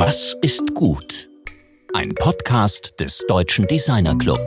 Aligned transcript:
Was 0.00 0.36
ist 0.42 0.76
gut? 0.76 1.28
Ein 1.92 2.14
Podcast 2.14 2.94
des 3.00 3.26
Deutschen 3.26 3.66
Designer 3.66 4.16
Club. 4.16 4.38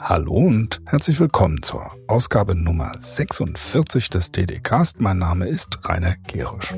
Hallo 0.00 0.32
und 0.32 0.80
herzlich 0.86 1.20
willkommen 1.20 1.62
zur 1.62 1.90
Ausgabe 2.06 2.54
Nummer 2.54 2.92
46 2.96 4.08
des 4.08 4.32
DD-Cast. 4.32 5.02
Mein 5.02 5.18
Name 5.18 5.46
ist 5.48 5.86
Rainer 5.86 6.14
Gerisch. 6.28 6.72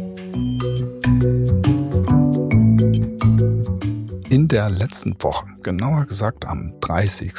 In 4.31 4.49
der 4.49 4.69
letzten 4.69 5.15
Woche, 5.23 5.47
genauer 5.63 6.07
gesagt 6.07 6.47
am 6.47 6.73
30. 6.81 7.33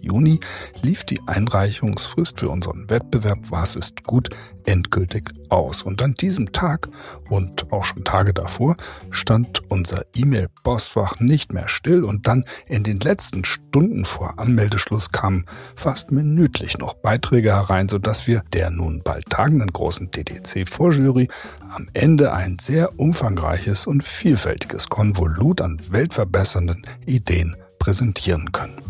Juni, 0.00 0.40
lief 0.80 1.04
die 1.04 1.20
Einreichungsfrist 1.26 2.40
für 2.40 2.48
unseren 2.48 2.88
Wettbewerb 2.88 3.40
Was 3.50 3.76
ist 3.76 4.02
gut 4.04 4.30
endgültig 4.68 5.32
aus. 5.48 5.82
Und 5.82 6.02
an 6.02 6.12
diesem 6.14 6.52
Tag 6.52 6.88
und 7.30 7.72
auch 7.72 7.84
schon 7.84 8.04
Tage 8.04 8.34
davor 8.34 8.76
stand 9.10 9.62
unser 9.70 10.04
E-Mail-Postfach 10.14 11.18
nicht 11.20 11.54
mehr 11.54 11.68
still 11.68 12.04
und 12.04 12.28
dann 12.28 12.44
in 12.66 12.82
den 12.84 13.00
letzten 13.00 13.44
Stunden 13.44 14.04
vor 14.04 14.38
Anmeldeschluss 14.38 15.10
kamen 15.10 15.46
fast 15.74 16.12
minütlich 16.12 16.76
noch 16.78 16.92
Beiträge 16.94 17.52
herein, 17.52 17.88
sodass 17.88 18.26
wir 18.26 18.42
der 18.52 18.70
nun 18.70 19.00
bald 19.02 19.24
tagenden 19.30 19.72
großen 19.72 20.10
DDC-Vorjury 20.10 21.28
am 21.74 21.88
Ende 21.94 22.34
ein 22.34 22.58
sehr 22.60 22.98
umfangreiches 23.00 23.86
und 23.86 24.04
vielfältiges 24.04 24.90
Konvolut 24.90 25.62
an 25.62 25.80
weltverbessernden 25.90 26.86
Ideen 27.06 27.56
präsentieren 27.78 28.52
können. 28.52 28.82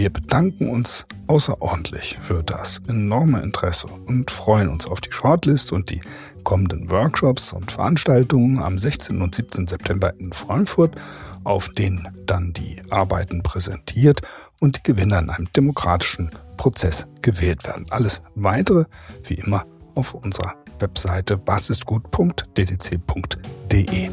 Wir 0.00 0.08
bedanken 0.08 0.70
uns 0.70 1.04
außerordentlich 1.26 2.16
für 2.22 2.42
das 2.42 2.80
enorme 2.88 3.42
Interesse 3.42 3.86
und 4.06 4.30
freuen 4.30 4.70
uns 4.70 4.86
auf 4.86 5.02
die 5.02 5.12
Shortlist 5.12 5.72
und 5.72 5.90
die 5.90 6.00
kommenden 6.42 6.90
Workshops 6.90 7.52
und 7.52 7.70
Veranstaltungen 7.70 8.62
am 8.62 8.78
16. 8.78 9.20
und 9.20 9.34
17. 9.34 9.66
September 9.66 10.14
in 10.18 10.32
Frankfurt, 10.32 10.96
auf 11.44 11.68
denen 11.68 12.08
dann 12.24 12.54
die 12.54 12.80
Arbeiten 12.88 13.42
präsentiert 13.42 14.22
und 14.58 14.78
die 14.78 14.82
Gewinner 14.84 15.18
in 15.18 15.28
einem 15.28 15.52
demokratischen 15.52 16.30
Prozess 16.56 17.06
gewählt 17.20 17.66
werden. 17.66 17.84
Alles 17.90 18.22
weitere, 18.34 18.86
wie 19.24 19.34
immer, 19.34 19.66
auf 19.94 20.14
unserer 20.14 20.54
Webseite 20.78 21.46
wasistgut.ddc.de. 21.46 24.10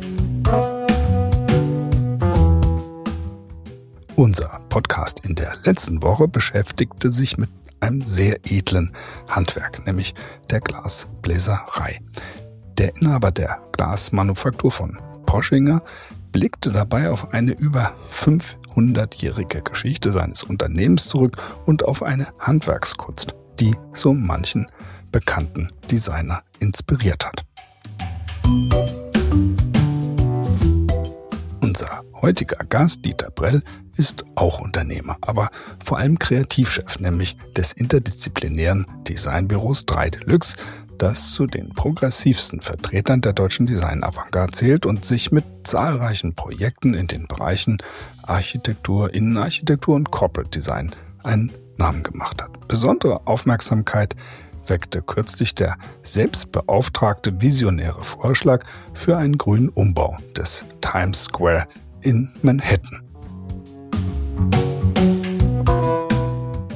Unser 4.17 4.61
Podcast 4.69 5.19
in 5.19 5.35
der 5.35 5.53
letzten 5.63 6.01
Woche 6.01 6.27
beschäftigte 6.27 7.11
sich 7.11 7.37
mit 7.37 7.51
einem 7.81 8.01
sehr 8.01 8.39
edlen 8.45 8.91
Handwerk, 9.27 9.85
nämlich 9.85 10.15
der 10.49 10.59
Glasbläserei. 10.59 11.99
Der 12.79 12.95
Inhaber 12.97 13.29
der 13.29 13.59
Glasmanufaktur 13.73 14.71
von 14.71 14.97
Poschinger 15.27 15.83
blickte 16.31 16.71
dabei 16.71 17.11
auf 17.11 17.31
eine 17.31 17.51
über 17.51 17.93
500-jährige 18.09 19.61
Geschichte 19.61 20.11
seines 20.11 20.41
Unternehmens 20.41 21.09
zurück 21.09 21.37
und 21.67 21.85
auf 21.85 22.01
eine 22.01 22.25
Handwerkskunst, 22.39 23.35
die 23.59 23.75
so 23.93 24.15
manchen 24.15 24.65
bekannten 25.11 25.67
Designer 25.91 26.41
inspiriert 26.59 27.23
hat. 27.23 27.45
Unser 31.61 32.01
heutiger 32.21 32.63
Gast, 32.65 33.05
Dieter 33.05 33.31
Brell, 33.31 33.63
ist 33.95 34.25
auch 34.35 34.59
Unternehmer, 34.59 35.17
aber 35.21 35.49
vor 35.83 35.97
allem 35.97 36.19
Kreativchef, 36.19 36.99
nämlich 36.99 37.37
des 37.55 37.73
interdisziplinären 37.73 38.85
Designbüros 39.07 39.85
3 39.85 40.11
Deluxe, 40.11 40.55
das 40.97 41.31
zu 41.33 41.45
den 41.45 41.69
progressivsten 41.69 42.61
Vertretern 42.61 43.21
der 43.21 43.33
deutschen 43.33 43.67
Design-Avantgarde 43.67 44.51
zählt 44.51 44.85
und 44.85 45.05
sich 45.05 45.31
mit 45.31 45.45
zahlreichen 45.63 46.33
Projekten 46.33 46.93
in 46.93 47.07
den 47.07 47.27
Bereichen 47.27 47.77
Architektur, 48.23 49.13
Innenarchitektur 49.13 49.95
und 49.95 50.11
Corporate 50.11 50.49
Design 50.49 50.91
einen 51.23 51.51
Namen 51.77 52.03
gemacht 52.03 52.41
hat. 52.41 52.67
Besondere 52.67 53.27
Aufmerksamkeit 53.27 54.15
weckte 54.67 55.01
kürzlich 55.01 55.55
der 55.55 55.77
selbstbeauftragte 56.01 57.41
visionäre 57.41 58.03
Vorschlag 58.03 58.65
für 58.93 59.17
einen 59.17 59.37
grünen 59.37 59.69
Umbau 59.69 60.17
des 60.35 60.65
Times 60.81 61.25
Square 61.25 61.67
in 62.01 62.29
Manhattan. 62.41 63.01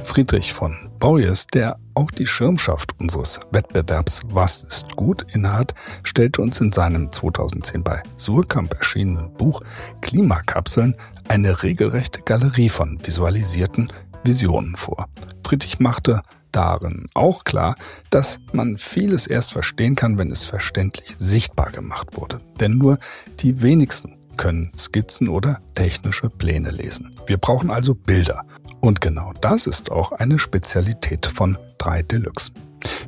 Friedrich 0.04 0.52
von 0.52 0.76
Borries, 0.98 1.46
der 1.46 1.78
auch 1.94 2.10
die 2.10 2.26
Schirmschaft 2.26 2.92
unseres 3.00 3.40
Wettbewerbs 3.50 4.20
Was 4.26 4.62
ist 4.62 4.94
gut 4.94 5.24
innehat, 5.32 5.74
stellte 6.02 6.42
uns 6.42 6.60
in 6.60 6.70
seinem 6.70 7.10
2010 7.10 7.82
bei 7.82 8.02
Surkamp 8.18 8.74
erschienenen 8.74 9.32
Buch 9.32 9.62
Klimakapseln 10.02 10.96
eine 11.28 11.62
regelrechte 11.62 12.20
Galerie 12.22 12.68
von 12.68 12.98
visualisierten 13.02 13.90
Visionen 14.22 14.76
vor. 14.76 15.08
Friedrich 15.46 15.80
machte 15.80 16.20
darin 16.52 17.06
auch 17.14 17.44
klar, 17.44 17.74
dass 18.10 18.38
man 18.52 18.76
vieles 18.76 19.26
erst 19.26 19.52
verstehen 19.52 19.94
kann, 19.96 20.18
wenn 20.18 20.30
es 20.30 20.44
verständlich 20.44 21.16
sichtbar 21.18 21.70
gemacht 21.70 22.18
wurde. 22.18 22.40
Denn 22.60 22.72
nur 22.72 22.98
die 23.40 23.62
wenigsten 23.62 24.18
können 24.36 24.72
Skizzen 24.76 25.28
oder 25.28 25.60
technische 25.74 26.28
Pläne 26.28 26.70
lesen. 26.70 27.14
Wir 27.26 27.38
brauchen 27.38 27.70
also 27.70 27.94
Bilder. 27.94 28.44
Und 28.80 29.00
genau 29.00 29.32
das 29.40 29.66
ist 29.66 29.90
auch 29.90 30.12
eine 30.12 30.38
Spezialität 30.38 31.26
von 31.26 31.56
3 31.78 32.02
Deluxe. 32.02 32.52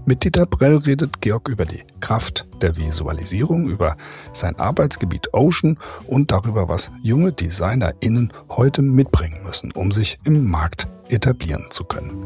Mit 0.04 0.22
Dieter 0.22 0.46
Brell 0.46 0.76
redet 0.76 1.20
Georg 1.20 1.48
über 1.48 1.64
die 1.64 1.82
Kraft 2.00 2.46
der 2.60 2.76
Visualisierung, 2.76 3.68
über 3.68 3.96
sein 4.32 4.56
Arbeitsgebiet 4.56 5.32
Ocean 5.32 5.78
und 6.06 6.30
darüber, 6.30 6.68
was 6.68 6.90
junge 7.02 7.32
DesignerInnen 7.32 8.32
heute 8.50 8.82
mitbringen 8.82 9.42
müssen, 9.42 9.72
um 9.72 9.90
sich 9.90 10.18
im 10.24 10.48
Markt 10.48 10.86
etablieren 11.08 11.66
zu 11.70 11.84
können. 11.84 12.24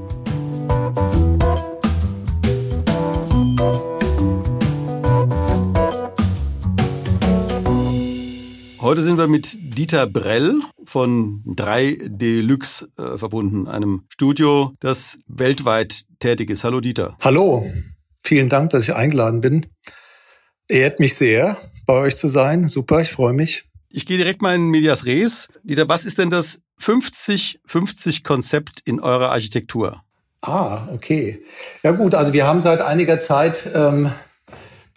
Heute 8.89 9.03
sind 9.03 9.19
wir 9.19 9.29
mit 9.29 9.59
Dieter 9.61 10.07
Brell 10.07 10.61
von 10.87 11.43
3 11.45 11.99
Deluxe 12.07 12.89
äh, 12.97 13.19
verbunden, 13.19 13.69
einem 13.69 14.05
Studio, 14.09 14.73
das 14.81 15.19
weltweit 15.27 16.07
tätig 16.21 16.49
ist. 16.49 16.65
Hallo 16.65 16.81
Dieter. 16.81 17.15
Hallo, 17.21 17.71
vielen 18.23 18.49
Dank, 18.49 18.71
dass 18.71 18.85
ich 18.85 18.95
eingeladen 18.95 19.43
bin. 19.43 19.67
Ehrt 20.69 21.01
mich 21.01 21.17
sehr, 21.17 21.59
bei 21.85 21.93
euch 21.93 22.17
zu 22.17 22.29
sein. 22.29 22.69
Super, 22.69 23.03
ich 23.03 23.11
freue 23.11 23.35
mich. 23.35 23.65
Ich 23.91 24.07
gehe 24.07 24.17
direkt 24.17 24.41
mal 24.41 24.55
in 24.55 24.71
Medias 24.71 25.05
Res. 25.05 25.49
Dieter, 25.65 25.87
was 25.91 26.07
ist 26.07 26.17
denn 26.17 26.31
das 26.31 26.63
50-50-Konzept 26.81 28.81
in 28.87 29.01
eurer 29.01 29.33
Architektur? 29.33 30.03
Ah, 30.41 30.89
okay. 30.95 31.43
Ja 31.83 31.91
gut, 31.91 32.15
also 32.15 32.33
wir 32.33 32.47
haben 32.47 32.63
seit 32.63 32.81
einiger 32.81 33.19
Zeit 33.19 33.69
ähm, 33.75 34.13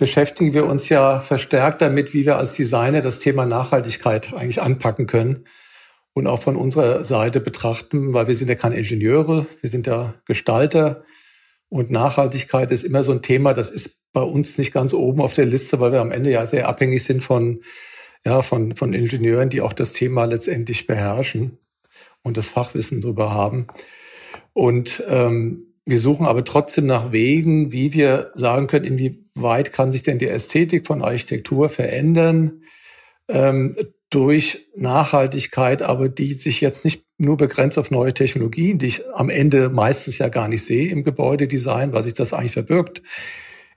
beschäftigen 0.01 0.53
wir 0.53 0.66
uns 0.66 0.89
ja 0.89 1.19
verstärkt 1.19 1.84
damit, 1.84 2.16
wie 2.16 2.25
wir 2.25 2.38
als 2.38 2.56
Designer 2.56 3.01
das 3.01 3.19
Thema 3.19 3.45
Nachhaltigkeit 3.45 4.34
eigentlich 4.34 4.59
anpacken 4.59 5.06
können 5.06 5.44
und 6.13 6.25
auch 6.25 6.41
von 6.41 6.56
unserer 6.56 7.06
Seite 7.06 7.39
betrachten, 7.39 8.12
weil 8.12 8.25
wir 8.25 8.34
sind 8.34 8.47
ja 8.47 8.56
keine 8.56 8.78
Ingenieure, 8.78 9.45
wir 9.62 9.69
sind 9.69 9.85
ja 9.85 10.16
Gestalter 10.25 11.03
und 11.69 11.91
Nachhaltigkeit 11.91 12.72
ist 12.72 12.81
immer 12.81 13.03
so 13.03 13.12
ein 13.12 13.22
Thema, 13.22 13.53
das 13.53 13.69
ist 13.69 14.12
bei 14.12 14.23
uns 14.23 14.57
nicht 14.57 14.73
ganz 14.73 14.95
oben 14.95 15.22
auf 15.22 15.34
der 15.34 15.45
Liste, 15.45 15.79
weil 15.79 15.91
wir 15.91 16.01
am 16.01 16.09
Ende 16.09 16.31
ja 16.31 16.47
sehr 16.47 16.68
abhängig 16.68 17.03
sind 17.03 17.23
von, 17.23 17.62
ja, 18.25 18.41
von, 18.41 18.75
von 18.75 18.94
Ingenieuren, 18.94 19.51
die 19.51 19.62
auch 19.62 19.72
das 19.72 19.94
Thema 19.94 20.25
letztendlich 20.25 20.88
beherrschen 20.88 21.59
und 22.23 22.38
das 22.38 22.50
Fachwissen 22.50 23.01
darüber 23.01 23.29
haben. 23.29 23.68
Und 24.53 25.03
ähm, 25.07 25.70
wir 25.86 26.00
suchen 26.00 26.25
aber 26.25 26.44
trotzdem 26.44 26.86
nach 26.86 27.12
Wegen, 27.12 27.72
wie 27.72 27.94
wir 27.94 28.31
sagen 28.33 28.68
können, 28.68 28.86
inwieweit 28.86 29.74
kann 29.74 29.92
sich 29.92 30.04
denn 30.04 30.19
die 30.19 30.28
Ästhetik 30.28 30.86
von 30.86 31.04
Architektur 31.04 31.69
verändern 31.69 32.62
ähm, 33.28 33.75
durch 34.10 34.68
Nachhaltigkeit, 34.75 35.81
aber 35.81 36.10
die 36.10 36.33
sich 36.33 36.62
jetzt 36.62 36.83
nicht 36.86 37.06
nur 37.18 37.38
begrenzt 37.38 37.80
auf 37.80 37.92
neue 37.92 38.13
Technologien, 38.13 38.78
die 38.78 38.88
ich 38.88 39.10
am 39.13 39.30
Ende 39.30 39.69
meistens 39.69 40.18
ja 40.18 40.28
gar 40.28 40.48
nicht 40.48 40.63
sehe 40.63 40.89
im 40.89 41.04
Gebäudedesign, 41.04 41.94
weil 41.94 42.04
sich 42.04 42.13
das 42.13 42.34
eigentlich 42.34 42.54
verbirgt 42.54 43.01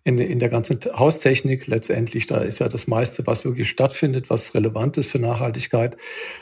in, 0.03 0.19
in 0.19 0.39
der 0.39 0.49
ganzen 0.51 0.81
Haustechnik 0.95 1.67
letztendlich. 1.67 2.27
Da 2.27 2.39
ist 2.39 2.59
ja 2.59 2.69
das 2.69 2.87
meiste, 2.87 3.27
was 3.27 3.45
wirklich 3.45 3.69
stattfindet, 3.69 4.29
was 4.29 4.55
relevant 4.55 4.97
ist 4.99 5.11
für 5.11 5.19
Nachhaltigkeit, 5.19 5.97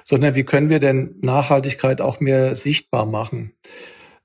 sondern 0.05 0.35
wie 0.35 0.45
können 0.45 0.71
wir 0.71 0.81
denn 0.81 1.15
Nachhaltigkeit 1.21 2.01
auch 2.01 2.19
mehr 2.19 2.57
sichtbar 2.57 3.07
machen? 3.07 3.53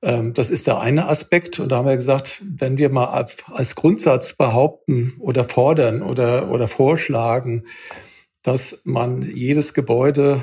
Ähm, 0.01 0.33
das 0.33 0.49
ist 0.49 0.67
der 0.67 0.79
eine 0.79 1.07
Aspekt. 1.07 1.59
Und 1.59 1.69
da 1.69 1.77
haben 1.77 1.87
wir 1.87 1.95
gesagt, 1.95 2.41
wenn 2.43 2.77
wir 2.77 2.89
mal 2.89 3.05
als 3.05 3.75
Grundsatz 3.75 4.33
behaupten 4.33 5.15
oder 5.19 5.43
fordern 5.43 6.01
oder, 6.01 6.49
oder 6.51 6.67
vorschlagen, 6.67 7.65
dass 8.43 8.81
man 8.85 9.21
jedes 9.21 9.73
Gebäude 9.73 10.41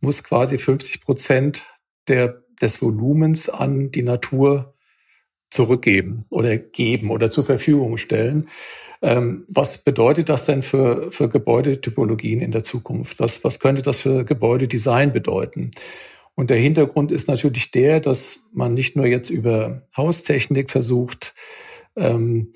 muss 0.00 0.22
quasi 0.22 0.58
50 0.58 1.00
Prozent 1.00 1.66
der, 2.06 2.42
des 2.62 2.80
Volumens 2.80 3.48
an 3.48 3.90
die 3.90 4.02
Natur 4.02 4.74
zurückgeben 5.50 6.26
oder 6.28 6.58
geben 6.58 7.10
oder 7.10 7.30
zur 7.30 7.44
Verfügung 7.44 7.96
stellen. 7.96 8.48
Ähm, 9.00 9.46
was 9.48 9.78
bedeutet 9.78 10.28
das 10.28 10.44
denn 10.44 10.62
für, 10.62 11.10
für 11.10 11.28
Gebäudetypologien 11.28 12.40
in 12.40 12.50
der 12.50 12.64
Zukunft? 12.64 13.18
Was, 13.18 13.42
was 13.44 13.58
könnte 13.58 13.82
das 13.82 13.98
für 13.98 14.24
Gebäudedesign 14.24 15.12
bedeuten? 15.12 15.70
Und 16.38 16.50
der 16.50 16.56
Hintergrund 16.56 17.10
ist 17.10 17.26
natürlich 17.26 17.72
der, 17.72 17.98
dass 17.98 18.44
man 18.52 18.72
nicht 18.72 18.94
nur 18.94 19.06
jetzt 19.06 19.28
über 19.28 19.82
Haustechnik 19.96 20.70
versucht, 20.70 21.34
ähm, 21.96 22.52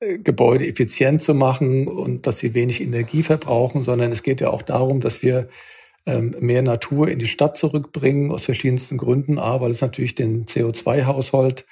Gebäude 0.00 0.66
effizient 0.66 1.20
zu 1.20 1.34
machen 1.34 1.86
und 1.86 2.26
dass 2.26 2.38
sie 2.38 2.54
wenig 2.54 2.80
Energie 2.80 3.22
verbrauchen, 3.22 3.82
sondern 3.82 4.10
es 4.10 4.22
geht 4.22 4.40
ja 4.40 4.48
auch 4.48 4.62
darum, 4.62 5.00
dass 5.00 5.20
wir 5.20 5.50
ähm, 6.06 6.34
mehr 6.40 6.62
Natur 6.62 7.08
in 7.08 7.18
die 7.18 7.26
Stadt 7.26 7.58
zurückbringen, 7.58 8.30
aus 8.30 8.46
verschiedensten 8.46 8.96
Gründen. 8.96 9.38
A, 9.38 9.60
weil 9.60 9.70
es 9.70 9.82
natürlich 9.82 10.14
den 10.14 10.46
CO2-Haushalt 10.46 11.66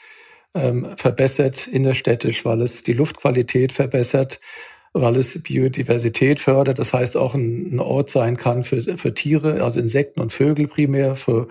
ähm, 0.54 0.86
verbessert 0.98 1.66
innerstädtisch, 1.66 2.44
weil 2.44 2.60
es 2.60 2.82
die 2.82 2.92
Luftqualität 2.92 3.72
verbessert, 3.72 4.38
weil 4.92 5.16
es 5.16 5.40
Biodiversität 5.42 6.40
fördert. 6.40 6.78
Das 6.78 6.92
heißt 6.92 7.16
auch 7.16 7.34
ein, 7.34 7.80
Ort 7.80 8.10
sein 8.10 8.36
kann 8.36 8.64
für, 8.64 8.98
für 8.98 9.14
Tiere, 9.14 9.62
also 9.62 9.80
Insekten 9.80 10.20
und 10.20 10.32
Vögel 10.32 10.68
primär, 10.68 11.16
für, 11.16 11.48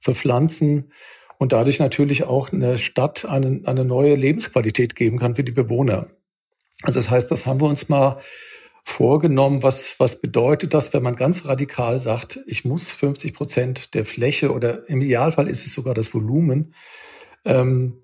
für 0.00 0.14
Pflanzen 0.14 0.92
und 1.38 1.52
dadurch 1.52 1.78
natürlich 1.78 2.24
auch 2.24 2.52
eine 2.52 2.78
Stadt 2.78 3.24
eine, 3.24 3.62
eine 3.64 3.84
neue 3.84 4.14
Lebensqualität 4.14 4.94
geben 4.94 5.18
kann 5.18 5.34
für 5.34 5.44
die 5.44 5.52
Bewohner. 5.52 6.08
Also 6.82 6.98
das 6.98 7.10
heißt, 7.10 7.30
das 7.30 7.46
haben 7.46 7.60
wir 7.60 7.68
uns 7.68 7.88
mal 7.88 8.20
vorgenommen. 8.84 9.62
Was, 9.62 9.98
was 9.98 10.20
bedeutet 10.20 10.74
das, 10.74 10.92
wenn 10.92 11.02
man 11.02 11.16
ganz 11.16 11.46
radikal 11.46 12.00
sagt, 12.00 12.40
ich 12.46 12.64
muss 12.64 12.90
50 12.90 13.34
Prozent 13.34 13.94
der 13.94 14.04
Fläche 14.04 14.52
oder 14.52 14.88
im 14.88 15.00
Idealfall 15.00 15.48
ist 15.48 15.66
es 15.66 15.72
sogar 15.72 15.94
das 15.94 16.12
Volumen 16.14 16.74
ähm, 17.44 18.02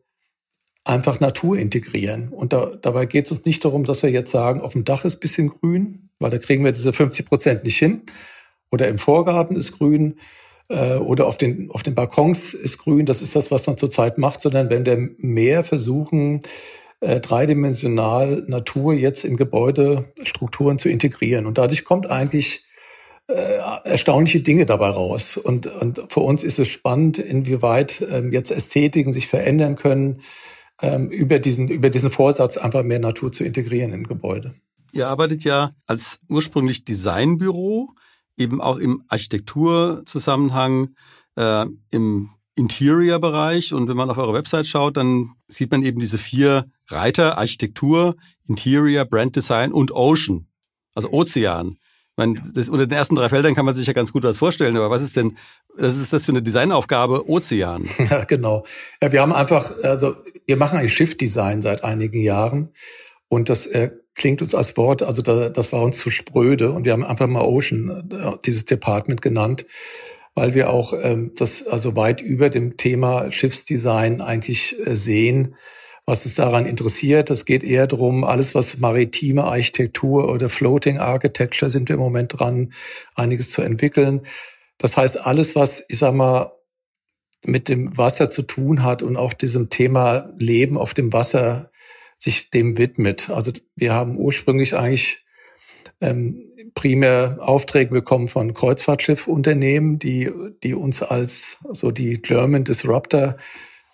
einfach 0.86 1.20
Natur 1.20 1.58
integrieren. 1.58 2.28
Und 2.28 2.52
da, 2.52 2.72
dabei 2.80 3.06
geht 3.06 3.26
es 3.26 3.32
uns 3.32 3.44
nicht 3.44 3.64
darum, 3.64 3.84
dass 3.84 4.02
wir 4.02 4.10
jetzt 4.10 4.30
sagen, 4.30 4.60
auf 4.60 4.72
dem 4.72 4.84
Dach 4.84 5.04
ist 5.04 5.20
bisschen 5.20 5.48
grün, 5.48 6.10
weil 6.18 6.30
da 6.30 6.38
kriegen 6.38 6.64
wir 6.64 6.72
diese 6.72 6.92
50 6.92 7.26
Prozent 7.26 7.64
nicht 7.64 7.76
hin. 7.76 8.02
Oder 8.70 8.88
im 8.88 8.98
Vorgarten 8.98 9.56
ist 9.56 9.78
grün 9.78 10.18
äh, 10.68 10.94
oder 10.94 11.26
auf 11.26 11.36
den, 11.36 11.70
auf 11.70 11.82
den 11.82 11.94
Balkons 11.94 12.54
ist 12.54 12.78
grün. 12.78 13.06
Das 13.06 13.20
ist 13.20 13.34
das, 13.34 13.50
was 13.50 13.66
man 13.66 13.76
zurzeit 13.76 14.16
macht, 14.18 14.40
sondern 14.40 14.70
wenn 14.70 14.86
wir 14.86 15.10
mehr 15.18 15.64
versuchen, 15.64 16.40
äh, 17.00 17.20
dreidimensional 17.20 18.44
Natur 18.46 18.94
jetzt 18.94 19.24
in 19.24 19.36
Gebäudestrukturen 19.36 20.78
zu 20.78 20.88
integrieren. 20.88 21.46
Und 21.46 21.58
dadurch 21.58 21.84
kommt 21.84 22.08
eigentlich 22.08 22.64
äh, 23.28 23.58
erstaunliche 23.84 24.40
Dinge 24.40 24.66
dabei 24.66 24.90
raus. 24.90 25.36
Und, 25.36 25.66
und 25.66 26.04
für 26.10 26.20
uns 26.20 26.44
ist 26.44 26.60
es 26.60 26.68
spannend, 26.68 27.18
inwieweit 27.18 28.04
ähm, 28.10 28.32
jetzt 28.32 28.52
Ästhetiken 28.52 29.12
sich 29.12 29.26
verändern 29.26 29.74
können, 29.74 30.20
ähm, 30.82 31.08
über, 31.08 31.38
diesen, 31.38 31.68
über 31.68 31.90
diesen 31.90 32.10
Vorsatz 32.10 32.56
einfach 32.56 32.82
mehr 32.82 32.98
Natur 32.98 33.32
zu 33.32 33.44
integrieren 33.44 33.92
in 33.92 34.04
Gebäude. 34.04 34.54
Ihr 34.92 35.08
arbeitet 35.08 35.44
ja 35.44 35.72
als 35.86 36.20
ursprünglich 36.28 36.84
Designbüro, 36.84 37.90
eben 38.36 38.60
auch 38.60 38.78
im 38.78 39.02
Architekturzusammenhang, 39.08 40.94
äh, 41.36 41.66
im 41.90 42.30
Interior-Bereich. 42.54 43.72
Und 43.74 43.88
wenn 43.88 43.96
man 43.96 44.10
auf 44.10 44.18
eure 44.18 44.34
Website 44.34 44.66
schaut, 44.66 44.96
dann 44.96 45.32
sieht 45.48 45.70
man 45.70 45.82
eben 45.82 46.00
diese 46.00 46.18
vier 46.18 46.66
Reiter, 46.88 47.38
Architektur, 47.38 48.16
Interior, 48.46 49.04
Brand 49.04 49.36
Design 49.36 49.72
und 49.72 49.92
Ocean, 49.92 50.46
also 50.94 51.10
Ozean. 51.10 51.76
Meine, 52.16 52.40
das, 52.54 52.70
unter 52.70 52.86
den 52.86 52.96
ersten 52.96 53.14
drei 53.14 53.28
Feldern 53.28 53.54
kann 53.54 53.66
man 53.66 53.74
sich 53.74 53.86
ja 53.86 53.92
ganz 53.92 54.12
gut 54.12 54.22
was 54.22 54.38
vorstellen, 54.38 54.76
aber 54.76 54.88
was 54.88 55.02
ist 55.02 55.16
denn, 55.16 55.36
was 55.74 55.98
ist 55.98 56.12
das 56.12 56.24
für 56.24 56.32
eine 56.32 56.42
Designaufgabe 56.42 57.28
Ozean? 57.28 57.86
Ja, 58.10 58.24
genau. 58.24 58.64
Ja, 59.02 59.12
wir 59.12 59.20
haben 59.20 59.32
einfach, 59.32 59.72
also 59.82 60.16
wir 60.46 60.56
machen 60.56 60.78
ein 60.78 60.88
Shift-Design 60.88 61.60
seit 61.60 61.84
einigen 61.84 62.20
Jahren 62.20 62.70
und 63.28 63.48
das 63.48 63.66
äh, 63.66 63.90
klingt 64.14 64.40
uns 64.40 64.54
als 64.54 64.76
Wort, 64.76 65.02
also 65.02 65.20
da, 65.20 65.50
das 65.50 65.72
war 65.72 65.82
uns 65.82 65.98
zu 65.98 66.10
spröde 66.10 66.70
und 66.70 66.84
wir 66.86 66.92
haben 66.92 67.04
einfach 67.04 67.26
mal 67.26 67.42
Ocean, 67.42 68.08
äh, 68.10 68.32
dieses 68.46 68.64
Department 68.64 69.20
genannt, 69.20 69.66
weil 70.34 70.54
wir 70.54 70.70
auch 70.70 70.94
ähm, 71.02 71.32
das 71.36 71.66
also 71.66 71.96
weit 71.96 72.22
über 72.22 72.48
dem 72.48 72.76
Thema 72.78 73.30
Schiffsdesign 73.30 74.22
eigentlich 74.22 74.76
äh, 74.86 74.96
sehen, 74.96 75.56
was 76.06 76.24
es 76.24 76.36
daran 76.36 76.66
interessiert. 76.66 77.30
Es 77.30 77.44
geht 77.44 77.64
eher 77.64 77.88
darum, 77.88 78.22
alles, 78.22 78.54
was 78.54 78.78
maritime 78.78 79.44
Architektur 79.44 80.32
oder 80.32 80.48
Floating 80.48 80.98
Architecture 80.98 81.68
sind 81.68 81.88
wir 81.88 81.94
im 81.94 82.00
Moment 82.00 82.38
dran, 82.38 82.72
einiges 83.16 83.50
zu 83.50 83.62
entwickeln. 83.62 84.22
Das 84.78 84.96
heißt, 84.96 85.20
alles, 85.20 85.56
was, 85.56 85.84
ich 85.88 85.98
sag 85.98 86.14
mal, 86.14 86.52
mit 87.44 87.68
dem 87.68 87.96
Wasser 87.98 88.28
zu 88.28 88.42
tun 88.42 88.82
hat 88.82 89.02
und 89.02 89.16
auch 89.16 89.32
diesem 89.32 89.68
Thema 89.68 90.32
Leben 90.38 90.78
auf 90.78 90.94
dem 90.94 91.12
Wasser 91.12 91.70
sich 92.18 92.50
dem 92.50 92.78
widmet. 92.78 93.28
Also 93.30 93.52
wir 93.74 93.92
haben 93.92 94.16
ursprünglich 94.16 94.74
eigentlich 94.74 95.24
ähm, 96.00 96.52
primär 96.74 97.38
Aufträge 97.40 97.90
bekommen 97.90 98.28
von 98.28 98.54
Kreuzfahrtschiffunternehmen, 98.54 99.98
die, 99.98 100.30
die 100.62 100.74
uns 100.74 101.02
als 101.02 101.58
so 101.70 101.90
die 101.90 102.20
German 102.20 102.64
Disruptor 102.64 103.36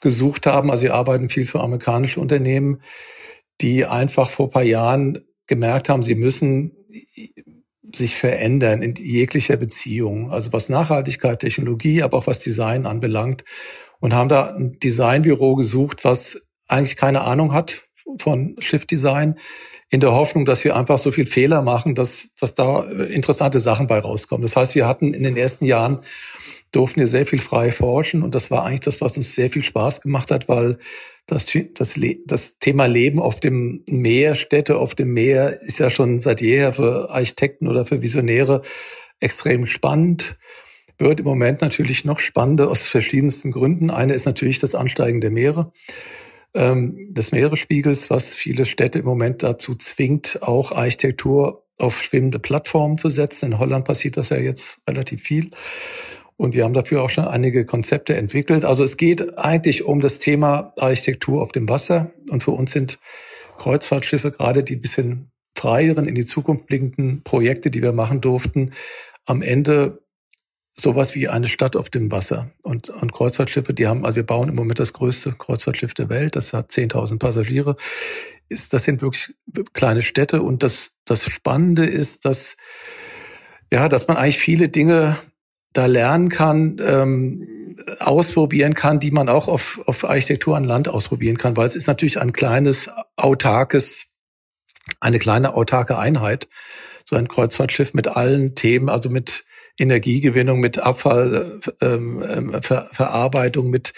gesucht 0.03 0.47
haben. 0.47 0.71
Also 0.71 0.83
wir 0.83 0.95
arbeiten 0.95 1.31
viel 1.31 1.47
für 1.47 1.61
amerikanische 1.61 2.21
Unternehmen, 2.21 2.83
die 3.61 3.87
einfach 3.87 4.29
vor 4.29 4.51
paar 4.51 4.63
Jahren 4.63 5.21
gemerkt 5.47 5.89
haben, 5.89 6.03
sie 6.03 6.15
müssen 6.15 6.73
sich 7.95 8.17
verändern 8.17 8.83
in 8.83 8.95
jeglicher 8.95 9.57
Beziehung. 9.57 10.31
Also 10.31 10.53
was 10.53 10.69
Nachhaltigkeit, 10.69 11.41
Technologie, 11.41 12.03
aber 12.03 12.19
auch 12.19 12.27
was 12.27 12.41
Design 12.41 12.87
anbelangt. 12.87 13.45
Und 14.01 14.15
haben 14.15 14.29
da 14.29 14.55
ein 14.55 14.79
Designbüro 14.81 15.55
gesucht, 15.55 16.05
was 16.05 16.43
eigentlich 16.67 16.97
keine 16.97 17.23
Ahnung 17.23 17.53
hat 17.53 17.83
von 18.19 18.57
Schiffdesign, 18.59 19.35
in 19.93 20.01
der 20.01 20.13
Hoffnung, 20.13 20.47
dass 20.47 20.65
wir 20.65 20.75
einfach 20.75 20.97
so 20.97 21.13
viel 21.13 21.27
Fehler 21.27 21.61
machen, 21.61 21.95
dass, 21.95 22.31
dass 22.41 22.55
da 22.55 22.83
interessante 22.83 23.61
Sachen 23.61 23.87
bei 23.87 23.99
rauskommen. 23.99 24.41
Das 24.41 24.57
heißt, 24.57 24.75
wir 24.75 24.87
hatten 24.87 25.13
in 25.13 25.23
den 25.23 25.37
ersten 25.37 25.67
Jahren 25.67 26.01
durften 26.73 27.01
wir 27.01 27.07
sehr 27.07 27.27
viel 27.27 27.39
frei 27.39 27.71
forschen 27.71 28.23
und 28.23 28.35
das 28.35 28.51
war 28.51 28.65
eigentlich 28.65 28.81
das, 28.81 29.01
was 29.01 29.17
uns 29.17 29.35
sehr 29.35 29.51
viel 29.51 29.63
Spaß 29.63 30.01
gemacht 30.01 30.31
hat, 30.31 30.49
weil 30.49 30.79
das, 31.27 31.47
das, 31.75 31.99
das 32.27 32.59
Thema 32.59 32.87
Leben 32.87 33.21
auf 33.21 33.41
dem 33.41 33.85
Meer, 33.89 34.35
Städte 34.35 34.79
auf 34.79 34.95
dem 34.95 35.13
Meer 35.13 35.61
ist 35.63 35.79
ja 35.79 35.91
schon 35.91 36.19
seit 36.21 36.41
jeher 36.41 36.73
für 36.73 37.11
Architekten 37.11 37.69
oder 37.69 37.87
für 37.87 38.03
Visionäre 38.03 38.63
extrem 39.21 39.67
spannend. 39.67 40.37
Wird 40.99 41.21
im 41.21 41.27
Moment 41.27 41.61
natürlich 41.61 42.05
noch 42.05 42.19
spannender 42.19 42.71
aus 42.71 42.87
verschiedensten 42.87 43.53
Gründen. 43.53 43.91
Eine 43.91 44.15
ist 44.15 44.27
natürlich 44.27 44.59
das 44.59 44.75
Ansteigen 44.75 45.21
der 45.21 45.31
Meere, 45.31 45.73
ähm, 46.55 47.13
des 47.13 47.33
Meeresspiegels, 47.33 48.11
was 48.11 48.35
viele 48.35 48.65
Städte 48.65 48.99
im 48.99 49.05
Moment 49.05 49.43
dazu 49.43 49.75
zwingt, 49.75 50.41
auch 50.43 50.73
Architektur 50.73 51.65
auf 51.79 52.03
schwimmende 52.03 52.39
Plattformen 52.39 52.99
zu 52.99 53.09
setzen. 53.09 53.53
In 53.53 53.59
Holland 53.59 53.85
passiert 53.85 54.17
das 54.17 54.29
ja 54.29 54.37
jetzt 54.37 54.81
relativ 54.89 55.23
viel. 55.23 55.51
Und 56.43 56.57
wir 56.57 56.65
haben 56.65 56.73
dafür 56.73 57.05
auch 57.05 57.11
schon 57.11 57.25
einige 57.25 57.65
Konzepte 57.65 58.17
entwickelt. 58.17 58.65
Also 58.65 58.83
es 58.83 58.97
geht 58.97 59.39
eigentlich 59.39 59.85
um 59.85 60.01
das 60.01 60.19
Thema 60.19 60.73
Architektur 60.77 61.41
auf 61.41 61.53
dem 61.53 61.69
Wasser. 61.69 62.11
Und 62.31 62.43
für 62.43 62.51
uns 62.51 62.73
sind 62.73 62.99
Kreuzfahrtschiffe 63.59 64.33
gerade 64.33 64.65
die 64.65 64.75
bisschen 64.75 65.31
freieren, 65.57 66.09
in 66.09 66.17
die 66.17 66.25
Zukunft 66.25 66.67
blickenden 66.67 67.23
Projekte, 67.23 67.71
die 67.71 67.81
wir 67.81 67.93
machen 67.93 68.21
durften, 68.21 68.73
am 69.25 69.41
Ende 69.41 70.03
sowas 70.73 71.15
wie 71.15 71.29
eine 71.29 71.47
Stadt 71.47 71.77
auf 71.77 71.91
dem 71.91 72.11
Wasser. 72.11 72.51
Und, 72.63 72.89
und 72.89 73.13
Kreuzfahrtschiffe, 73.13 73.73
die 73.73 73.87
haben, 73.87 74.05
also 74.05 74.17
wir 74.17 74.27
bauen 74.27 74.49
im 74.49 74.57
Moment 74.57 74.81
das 74.81 74.95
größte 74.95 75.37
Kreuzfahrtschiff 75.39 75.95
der 75.95 76.09
Welt, 76.09 76.35
das 76.35 76.53
hat 76.53 76.73
10.000 76.73 77.21
Passagiere. 77.21 77.77
Ist, 78.49 78.73
das 78.73 78.83
sind 78.83 79.01
wirklich 79.01 79.33
kleine 79.75 80.03
Städte. 80.03 80.43
Und 80.43 80.65
das, 80.65 80.91
das 81.05 81.25
Spannende 81.25 81.85
ist, 81.85 82.25
dass, 82.25 82.57
ja, 83.73 83.89
dass 83.89 84.09
man 84.09 84.17
eigentlich 84.17 84.39
viele 84.39 84.69
Dinge 84.69 85.17
da 85.73 85.87
lernen 85.87 86.29
kann, 86.29 86.77
ähm, 86.87 87.49
ausprobieren 87.99 88.75
kann, 88.75 89.01
die 89.01 89.11
man 89.11 89.29
auch 89.29 89.49
auf, 89.49 89.81
auf 89.87 90.09
Architektur 90.09 90.57
an 90.57 90.63
Land 90.65 90.89
ausprobieren 90.89 91.39
kann, 91.39 91.57
weil 91.57 91.67
es 91.67 91.77
ist 91.77 91.87
natürlich 91.87 92.21
ein 92.21 92.33
kleines, 92.33 92.91
autarkes, 93.17 94.13
eine 95.01 95.19
kleine 95.19 95.55
autarke 95.55 95.99
Einheit, 95.99 96.49
so 97.05 97.17
ein 97.17 97.29
Kreuzfahrtschiff 97.29 97.95
mit 97.95 98.09
allen 98.09 98.55
Themen, 98.55 98.89
also 98.89 99.11
mit 99.11 99.45
Energiegewinnung, 99.79 100.61
mit 100.61 100.79
Abfallverarbeitung, 100.79 103.65
ähm, 103.65 103.69
ähm 103.69 103.73
mit, 103.73 103.93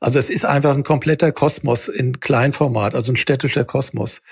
also 0.00 0.18
es 0.18 0.30
ist 0.30 0.44
einfach 0.44 0.74
ein 0.74 0.84
kompletter 0.84 1.32
Kosmos 1.32 1.88
in 1.88 2.20
Kleinformat, 2.20 2.94
also 2.94 3.12
ein 3.12 3.16
städtischer 3.16 3.64
Kosmos. 3.64 4.22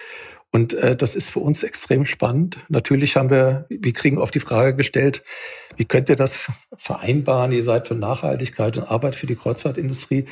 Und 0.54 0.72
äh, 0.74 0.94
das 0.94 1.16
ist 1.16 1.30
für 1.30 1.40
uns 1.40 1.64
extrem 1.64 2.06
spannend. 2.06 2.58
Natürlich 2.68 3.16
haben 3.16 3.28
wir, 3.28 3.66
wir 3.68 3.92
kriegen 3.92 4.18
oft 4.18 4.32
die 4.32 4.40
Frage 4.40 4.76
gestellt, 4.76 5.24
wie 5.76 5.84
könnt 5.84 6.08
ihr 6.08 6.14
das 6.14 6.48
vereinbaren? 6.76 7.50
Ihr 7.50 7.64
seid 7.64 7.88
für 7.88 7.96
Nachhaltigkeit 7.96 8.76
und 8.76 8.84
Arbeit 8.84 9.16
für 9.16 9.26
die 9.26 9.34
Kreuzfahrtindustrie. 9.34 10.26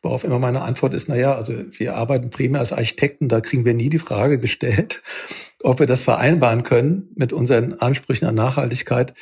Worauf 0.00 0.24
immer 0.24 0.38
meine 0.38 0.62
Antwort 0.62 0.94
ist, 0.94 1.10
na 1.10 1.16
ja, 1.16 1.34
also 1.34 1.52
wir 1.72 1.94
arbeiten 1.94 2.30
primär 2.30 2.60
als 2.60 2.72
Architekten, 2.72 3.28
da 3.28 3.42
kriegen 3.42 3.66
wir 3.66 3.74
nie 3.74 3.90
die 3.90 3.98
Frage 3.98 4.38
gestellt, 4.38 5.02
ob 5.62 5.78
wir 5.78 5.86
das 5.86 6.04
vereinbaren 6.04 6.62
können 6.62 7.10
mit 7.14 7.34
unseren 7.34 7.74
Ansprüchen 7.74 8.24
an 8.24 8.36
Nachhaltigkeit, 8.36 9.12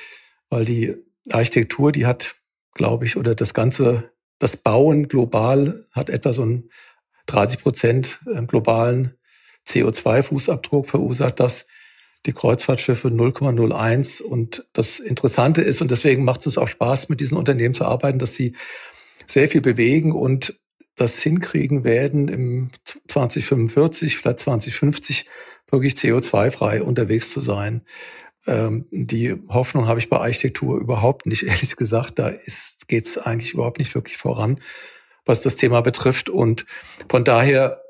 weil 0.50 0.64
die 0.64 0.94
Architektur, 1.32 1.90
die 1.90 2.06
hat, 2.06 2.36
glaube 2.74 3.06
ich, 3.06 3.16
oder 3.16 3.34
das 3.34 3.54
ganze, 3.54 4.12
das 4.38 4.56
Bauen 4.56 5.08
global 5.08 5.80
hat 5.90 6.10
etwa 6.10 6.32
so 6.32 6.44
ein 6.44 6.70
30 7.26 7.60
Prozent 7.60 8.20
globalen 8.46 9.17
CO2-Fußabdruck 9.68 10.86
verursacht 10.86 11.40
das 11.40 11.66
die 12.26 12.32
Kreuzfahrtschiffe 12.32 13.08
0,01. 13.08 14.22
Und 14.22 14.66
das 14.72 14.98
Interessante 14.98 15.62
ist, 15.62 15.80
und 15.80 15.90
deswegen 15.90 16.24
macht 16.24 16.46
es 16.46 16.58
auch 16.58 16.68
Spaß, 16.68 17.08
mit 17.08 17.20
diesen 17.20 17.38
Unternehmen 17.38 17.74
zu 17.74 17.84
arbeiten, 17.84 18.18
dass 18.18 18.34
sie 18.34 18.56
sehr 19.26 19.48
viel 19.48 19.60
bewegen 19.60 20.12
und 20.12 20.58
das 20.96 21.22
hinkriegen 21.22 21.84
werden, 21.84 22.28
im 22.28 22.70
2045, 23.06 24.16
vielleicht 24.16 24.40
2050 24.40 25.26
wirklich 25.70 25.94
CO2-frei 25.94 26.82
unterwegs 26.82 27.30
zu 27.30 27.40
sein. 27.40 27.82
Ähm, 28.46 28.86
die 28.90 29.36
Hoffnung 29.48 29.86
habe 29.86 30.00
ich 30.00 30.08
bei 30.08 30.18
Architektur 30.18 30.78
überhaupt 30.78 31.26
nicht, 31.26 31.42
ehrlich 31.46 31.76
gesagt. 31.76 32.18
Da 32.18 32.32
geht 32.88 33.06
es 33.06 33.18
eigentlich 33.18 33.54
überhaupt 33.54 33.78
nicht 33.78 33.94
wirklich 33.94 34.16
voran, 34.16 34.60
was 35.24 35.40
das 35.40 35.56
Thema 35.56 35.82
betrifft. 35.82 36.30
Und 36.30 36.66
von 37.08 37.22
daher 37.22 37.82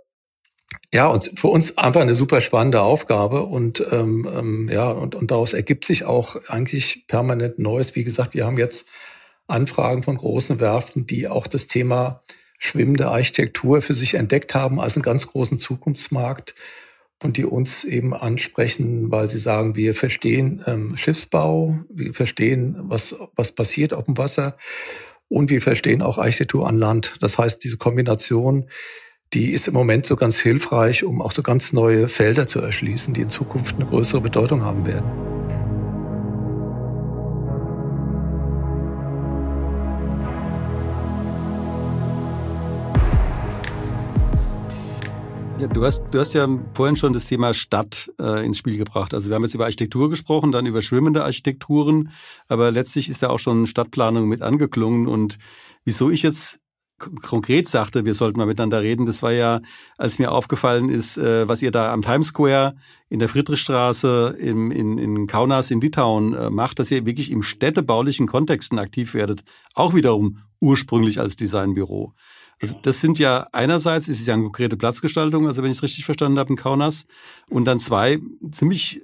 ja, 0.93 1.07
und 1.07 1.33
für 1.37 1.49
uns 1.49 1.77
einfach 1.77 2.01
eine 2.01 2.15
super 2.15 2.41
spannende 2.41 2.81
Aufgabe 2.81 3.43
und 3.43 3.85
ähm, 3.91 4.29
ähm, 4.31 4.69
ja, 4.71 4.91
und, 4.91 5.15
und 5.15 5.31
daraus 5.31 5.53
ergibt 5.53 5.85
sich 5.85 6.05
auch 6.05 6.37
eigentlich 6.49 7.05
permanent 7.09 7.59
Neues. 7.59 7.95
Wie 7.95 8.05
gesagt, 8.05 8.35
wir 8.35 8.47
haben 8.47 8.59
jetzt 8.59 8.89
Anfragen 9.47 10.03
von 10.03 10.17
großen 10.17 10.61
Werften, 10.61 11.07
die 11.07 11.29
auch 11.29 11.47
das 11.47 11.69
Thema 11.69 12.23
schwimmende 12.59 13.09
Architektur 13.09 13.83
für 13.83 13.95
sich 13.95 14.15
entdeckt 14.15 14.55
haben 14.55 14.81
als 14.81 14.97
einen 14.97 15.03
ganz 15.03 15.27
großen 15.27 15.59
Zukunftsmarkt 15.59 16.55
und 17.23 17.37
die 17.37 17.45
uns 17.45 17.85
eben 17.85 18.15
ansprechen, 18.15 19.11
weil 19.11 19.29
sie 19.29 19.39
sagen, 19.39 19.75
wir 19.77 19.95
verstehen 19.95 20.63
ähm, 20.67 20.97
Schiffsbau, 20.97 21.79
wir 21.91 22.15
verstehen, 22.15 22.77
was, 22.79 23.17
was 23.37 23.53
passiert 23.53 23.93
auf 23.93 24.07
dem 24.07 24.19
Wasser 24.19 24.57
und 25.29 25.51
wir 25.51 25.61
verstehen 25.61 26.03
auch 26.03 26.19
Architektur 26.19 26.69
an 26.69 26.79
Land. 26.79 27.17
Das 27.21 27.39
heißt, 27.39 27.63
diese 27.63 27.77
Kombination 27.77 28.69
die 29.35 29.53
ist 29.53 29.69
im 29.69 29.75
Moment 29.75 30.07
so 30.07 30.17
ganz 30.17 30.39
hilfreich, 30.39 31.05
um 31.05 31.21
auch 31.21 31.33
so 31.33 31.43
ganz 31.43 31.73
neue 31.73 32.09
Felder 32.09 32.47
zu 32.47 32.61
erschließen, 32.61 33.13
die 33.13 33.23
in 33.23 33.31
Zukunft 33.31 33.77
eine 33.77 33.87
größere 33.87 34.23
Bedeutung 34.23 34.63
haben 34.63 34.87
werden. 34.87 35.11
Ja, 45.61 45.67
du 45.67 45.85
hast, 45.85 46.05
du 46.13 46.21
hast 46.21 46.35
ja 46.35 46.49
vorhin 46.73 46.95
schon 46.97 47.13
das 47.13 47.27
Thema 47.27 47.53
Stadt 47.53 48.13
äh, 48.21 48.47
ins 48.47 48.59
Spiel 48.59 48.79
gebracht. 48.79 49.13
Also 49.13 49.29
wir 49.29 49.35
haben 49.35 49.43
jetzt 49.43 49.57
über 49.57 49.65
Architektur 49.65 50.09
gesprochen, 50.09 50.53
dann 50.53 50.67
über 50.67 50.83
schwimmende 50.83 51.25
Architekturen, 51.25 52.13
aber 52.47 52.71
letztlich 52.71 53.09
ist 53.09 53.25
da 53.25 53.29
auch 53.29 53.41
schon 53.41 53.67
Stadtplanung 53.67 54.29
mit 54.29 54.41
angeklungen. 54.41 55.09
Und 55.09 55.39
wieso 55.85 56.11
ich 56.11 56.23
jetzt 56.23 56.61
konkret 56.99 57.69
sagte, 57.69 58.05
wir 58.05 58.15
sollten 58.15 58.39
mal 58.39 58.47
miteinander 58.47 58.83
reden, 58.83 59.07
das 59.07 59.23
war 59.23 59.33
ja, 59.33 59.61
als 59.97 60.19
mir 60.19 60.33
aufgefallen 60.33 60.89
ist, 60.89 61.17
äh, 61.17 61.47
was 61.49 61.63
ihr 61.63 61.71
da 61.71 61.93
am 61.93 62.03
Times 62.03 62.29
Square 62.29 62.75
in 63.09 63.19
der 63.21 63.29
Friedrichstraße 63.29 64.37
im, 64.39 64.71
in, 64.71 64.99
in 64.99 65.27
Kaunas 65.27 65.71
in 65.71 65.81
Litauen 65.81 66.35
äh, 66.35 66.51
macht, 66.51 66.79
dass 66.79 66.91
ihr 66.91 67.07
wirklich 67.07 67.31
im 67.31 67.43
städtebaulichen 67.43 68.27
Kontexten 68.27 68.79
aktiv 68.79 69.15
werdet, 69.15 69.43
auch 69.75 69.95
wiederum 69.95 70.39
ursprünglich 70.61 71.21
als 71.21 71.37
Designbüro. 71.37 72.15
Also 72.61 72.77
das 72.83 73.01
sind 73.01 73.21
ja 73.21 73.47
einerseits 73.53 74.09
ist 74.09 74.21
es 74.21 74.27
ja 74.27 74.35
eine 74.35 74.43
konkrete 74.43 74.77
Platzgestaltung, 74.77 75.47
also 75.47 75.63
wenn 75.63 75.71
ich 75.71 75.77
es 75.77 75.83
richtig 75.85 76.05
verstanden 76.05 76.41
habe 76.41 76.51
in 76.51 76.57
Kaunas, 76.57 77.07
und 77.49 77.67
dann 77.67 77.79
zwei 77.79 78.19
ziemlich 78.51 79.01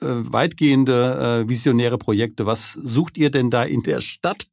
äh, 0.00 0.06
weitgehende 0.08 1.44
äh, 1.44 1.48
visionäre 1.48 1.96
Projekte. 1.96 2.44
Was 2.46 2.72
sucht 2.72 3.16
ihr 3.16 3.30
denn 3.30 3.50
da 3.50 3.62
in 3.62 3.82
der 3.82 4.00
Stadt 4.00 4.48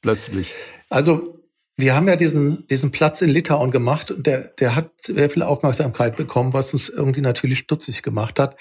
plötzlich? 0.00 0.54
Also 0.90 1.41
wir 1.76 1.94
haben 1.94 2.08
ja 2.08 2.16
diesen, 2.16 2.66
diesen 2.66 2.90
Platz 2.90 3.22
in 3.22 3.30
Litauen 3.30 3.70
gemacht 3.70 4.10
und 4.10 4.26
der, 4.26 4.48
der 4.58 4.74
hat 4.76 4.90
sehr 4.98 5.30
viel 5.30 5.42
Aufmerksamkeit 5.42 6.16
bekommen, 6.16 6.52
was 6.52 6.72
uns 6.72 6.88
irgendwie 6.88 7.22
natürlich 7.22 7.58
stutzig 7.58 8.02
gemacht 8.02 8.38
hat, 8.38 8.56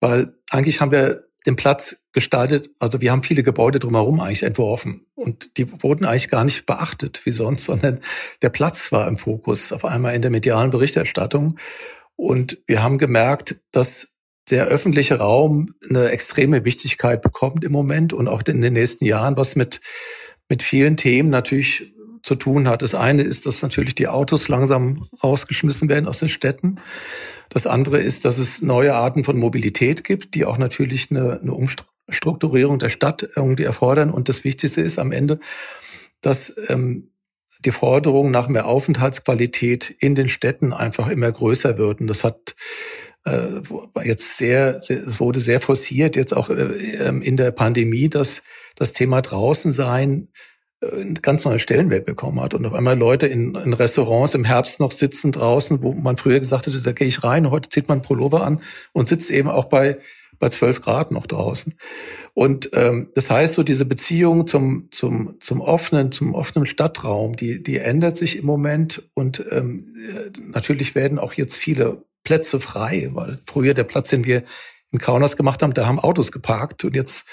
weil 0.00 0.34
eigentlich 0.50 0.80
haben 0.80 0.90
wir 0.90 1.26
den 1.46 1.56
Platz 1.56 2.02
gestaltet, 2.12 2.70
also 2.80 3.00
wir 3.00 3.12
haben 3.12 3.22
viele 3.22 3.42
Gebäude 3.42 3.78
drumherum 3.78 4.20
eigentlich 4.20 4.42
entworfen 4.42 5.06
und 5.14 5.56
die 5.58 5.70
wurden 5.82 6.04
eigentlich 6.04 6.28
gar 6.28 6.44
nicht 6.44 6.66
beachtet 6.66 7.24
wie 7.24 7.30
sonst, 7.30 7.66
sondern 7.66 8.00
der 8.42 8.48
Platz 8.48 8.90
war 8.90 9.06
im 9.06 9.18
Fokus 9.18 9.72
auf 9.72 9.84
einmal 9.84 10.14
in 10.14 10.22
der 10.22 10.30
medialen 10.30 10.70
Berichterstattung. 10.70 11.58
Und 12.16 12.58
wir 12.66 12.82
haben 12.82 12.98
gemerkt, 12.98 13.60
dass 13.70 14.14
der 14.50 14.66
öffentliche 14.66 15.18
Raum 15.18 15.74
eine 15.88 16.08
extreme 16.08 16.64
Wichtigkeit 16.64 17.20
bekommt 17.20 17.64
im 17.64 17.72
Moment 17.72 18.12
und 18.12 18.28
auch 18.28 18.42
in 18.46 18.60
den 18.60 18.72
nächsten 18.72 19.04
Jahren, 19.04 19.36
was 19.36 19.56
mit, 19.56 19.80
mit 20.48 20.62
vielen 20.62 20.96
Themen 20.96 21.30
natürlich 21.30 21.92
zu 22.26 22.34
tun 22.34 22.66
hat. 22.66 22.82
Das 22.82 22.96
eine 22.96 23.22
ist, 23.22 23.46
dass 23.46 23.62
natürlich 23.62 23.94
die 23.94 24.08
Autos 24.08 24.48
langsam 24.48 25.06
rausgeschmissen 25.22 25.88
werden 25.88 26.08
aus 26.08 26.18
den 26.18 26.28
Städten. 26.28 26.80
Das 27.50 27.68
andere 27.68 28.00
ist, 28.00 28.24
dass 28.24 28.38
es 28.38 28.62
neue 28.62 28.94
Arten 28.94 29.22
von 29.22 29.36
Mobilität 29.36 30.02
gibt, 30.02 30.34
die 30.34 30.44
auch 30.44 30.58
natürlich 30.58 31.12
eine, 31.12 31.40
eine 31.40 31.52
Umstrukturierung 31.52 32.80
der 32.80 32.88
Stadt 32.88 33.24
irgendwie 33.36 33.62
erfordern. 33.62 34.10
Und 34.10 34.28
das 34.28 34.42
Wichtigste 34.42 34.80
ist 34.80 34.98
am 34.98 35.12
Ende, 35.12 35.38
dass 36.20 36.56
ähm, 36.66 37.12
die 37.64 37.70
Forderung 37.70 38.32
nach 38.32 38.48
mehr 38.48 38.66
Aufenthaltsqualität 38.66 39.94
in 40.00 40.16
den 40.16 40.28
Städten 40.28 40.72
einfach 40.72 41.06
immer 41.06 41.30
größer 41.30 41.78
wird. 41.78 42.00
Und 42.00 42.08
das 42.08 42.24
hat 42.24 42.56
äh, 43.24 43.62
jetzt 44.02 44.36
sehr, 44.36 44.80
es 44.88 45.20
wurde 45.20 45.38
sehr 45.38 45.60
forciert, 45.60 46.16
jetzt 46.16 46.34
auch 46.34 46.50
äh, 46.50 46.54
ähm, 46.96 47.22
in 47.22 47.36
der 47.36 47.52
Pandemie, 47.52 48.08
dass 48.08 48.42
das 48.74 48.92
Thema 48.92 49.22
draußen 49.22 49.72
sein 49.72 50.26
einen 50.82 51.14
ganz 51.14 51.44
neuen 51.44 51.58
Stellenwert 51.58 52.06
bekommen 52.06 52.40
hat. 52.40 52.54
Und 52.54 52.66
auf 52.66 52.74
einmal 52.74 52.98
Leute 52.98 53.26
in, 53.26 53.54
in, 53.54 53.72
Restaurants 53.72 54.34
im 54.34 54.44
Herbst 54.44 54.80
noch 54.80 54.92
sitzen 54.92 55.32
draußen, 55.32 55.82
wo 55.82 55.92
man 55.92 56.16
früher 56.16 56.40
gesagt 56.40 56.66
hätte, 56.66 56.82
da 56.82 56.92
gehe 56.92 57.08
ich 57.08 57.24
rein. 57.24 57.50
Heute 57.50 57.68
zieht 57.68 57.88
man 57.88 58.02
Pullover 58.02 58.44
an 58.44 58.60
und 58.92 59.08
sitzt 59.08 59.30
eben 59.30 59.48
auch 59.48 59.66
bei 59.66 59.98
bei 60.38 60.50
12 60.50 60.82
Grad 60.82 61.12
noch 61.12 61.26
draußen. 61.26 61.74
Und 62.34 62.70
ähm, 62.74 63.08
das 63.14 63.30
heißt, 63.30 63.54
so 63.54 63.62
diese 63.62 63.86
Beziehung 63.86 64.46
zum 64.46 64.88
zum 64.90 65.36
zum 65.40 65.62
offenen 65.62 66.12
zum 66.12 66.34
offenen 66.34 66.66
Stadtraum, 66.66 67.36
die 67.36 67.62
die 67.62 67.78
ändert 67.78 68.18
sich 68.18 68.36
im 68.36 68.44
Moment 68.44 69.08
und 69.14 69.44
ähm, 69.50 69.84
natürlich 70.46 70.94
werden 70.94 71.18
auch 71.18 71.32
jetzt 71.32 71.56
viele 71.56 72.04
Plätze 72.24 72.60
frei, 72.60 73.08
weil 73.12 73.38
früher 73.46 73.72
der 73.72 73.84
Platz, 73.84 74.10
den 74.10 74.24
wir 74.24 74.44
in 74.90 74.98
Kaunas 74.98 75.36
gemacht 75.36 75.62
haben, 75.62 75.74
da 75.74 75.86
haben 75.86 75.98
Autos 75.98 76.32
geparkt 76.32 76.84
und 76.84 76.94
jetzt 76.94 77.26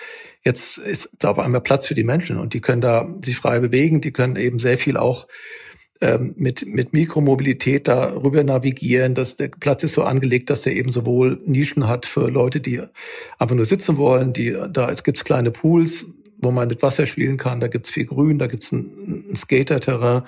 Jetzt 0.43 0.77
ist 0.77 1.11
da 1.19 1.31
auf 1.31 1.39
einmal 1.39 1.61
Platz 1.61 1.87
für 1.87 1.95
die 1.95 2.03
Menschen 2.03 2.37
und 2.37 2.53
die 2.53 2.61
können 2.61 2.81
da 2.81 3.07
sich 3.23 3.37
frei 3.37 3.59
bewegen, 3.59 4.01
die 4.01 4.11
können 4.11 4.35
eben 4.35 4.59
sehr 4.59 4.77
viel 4.77 4.97
auch 4.97 5.27
ähm, 6.01 6.33
mit, 6.37 6.65
mit 6.65 6.91
Mikromobilität 6.91 7.87
darüber 7.87 8.43
navigieren. 8.43 9.15
Das, 9.15 9.37
der 9.37 9.47
Platz 9.47 9.83
ist 9.83 9.93
so 9.93 10.03
angelegt, 10.03 10.49
dass 10.49 10.65
er 10.65 10.73
eben 10.73 10.91
sowohl 10.91 11.39
Nischen 11.45 11.87
hat 11.87 12.05
für 12.05 12.29
Leute, 12.29 12.59
die 12.59 12.81
einfach 13.39 13.55
nur 13.55 13.65
sitzen 13.65 13.95
wollen, 13.97 14.33
die, 14.33 14.53
da 14.69 14.93
gibt's 14.93 15.23
kleine 15.23 15.51
Pools, 15.51 16.07
wo 16.39 16.51
man 16.51 16.67
mit 16.67 16.81
Wasser 16.81 17.07
spielen 17.07 17.37
kann, 17.37 17.61
da 17.61 17.67
gibt's 17.67 17.89
viel 17.89 18.05
Grün, 18.05 18.37
da 18.37 18.47
gibt's 18.47 18.73
ein, 18.73 19.29
ein 19.31 19.35
Skater-Terrain. 19.35 20.23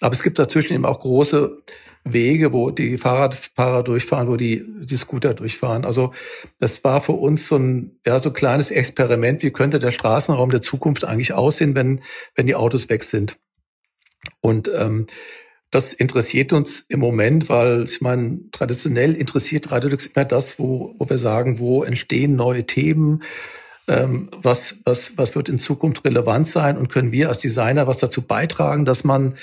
Aber 0.00 0.12
es 0.14 0.22
gibt 0.22 0.38
dazwischen 0.38 0.72
eben 0.72 0.86
auch 0.86 1.00
große 1.00 1.62
Wege, 2.12 2.52
wo 2.52 2.70
die 2.70 2.98
Fahrradfahrer 2.98 3.82
durchfahren, 3.82 4.28
wo 4.28 4.36
die, 4.36 4.64
die 4.84 4.96
Scooter 4.96 5.34
durchfahren. 5.34 5.84
Also 5.84 6.12
das 6.58 6.82
war 6.84 7.00
für 7.00 7.12
uns 7.12 7.48
so 7.48 7.56
ein, 7.56 7.98
ja, 8.06 8.18
so 8.18 8.30
ein 8.30 8.34
kleines 8.34 8.70
Experiment. 8.70 9.42
Wie 9.42 9.50
könnte 9.50 9.78
der 9.78 9.92
Straßenraum 9.92 10.50
der 10.50 10.62
Zukunft 10.62 11.04
eigentlich 11.04 11.32
aussehen, 11.32 11.74
wenn, 11.74 12.02
wenn 12.34 12.46
die 12.46 12.54
Autos 12.54 12.88
weg 12.88 13.04
sind? 13.04 13.38
Und 14.40 14.70
ähm, 14.74 15.06
das 15.70 15.92
interessiert 15.92 16.52
uns 16.52 16.84
im 16.88 17.00
Moment, 17.00 17.48
weil 17.48 17.84
ich 17.84 18.00
meine, 18.00 18.40
traditionell 18.52 19.14
interessiert 19.14 19.70
Radiolux 19.70 20.06
immer 20.06 20.24
das, 20.24 20.58
wo, 20.58 20.94
wo 20.98 21.08
wir 21.08 21.18
sagen, 21.18 21.58
wo 21.58 21.82
entstehen 21.84 22.36
neue 22.36 22.64
Themen, 22.64 23.22
ähm, 23.86 24.30
was, 24.32 24.78
was, 24.84 25.18
was 25.18 25.36
wird 25.36 25.48
in 25.48 25.58
Zukunft 25.58 26.04
relevant 26.04 26.46
sein 26.46 26.78
und 26.78 26.88
können 26.88 27.12
wir 27.12 27.28
als 27.28 27.40
Designer 27.40 27.86
was 27.86 27.98
dazu 27.98 28.22
beitragen, 28.22 28.84
dass 28.84 29.04
man 29.04 29.36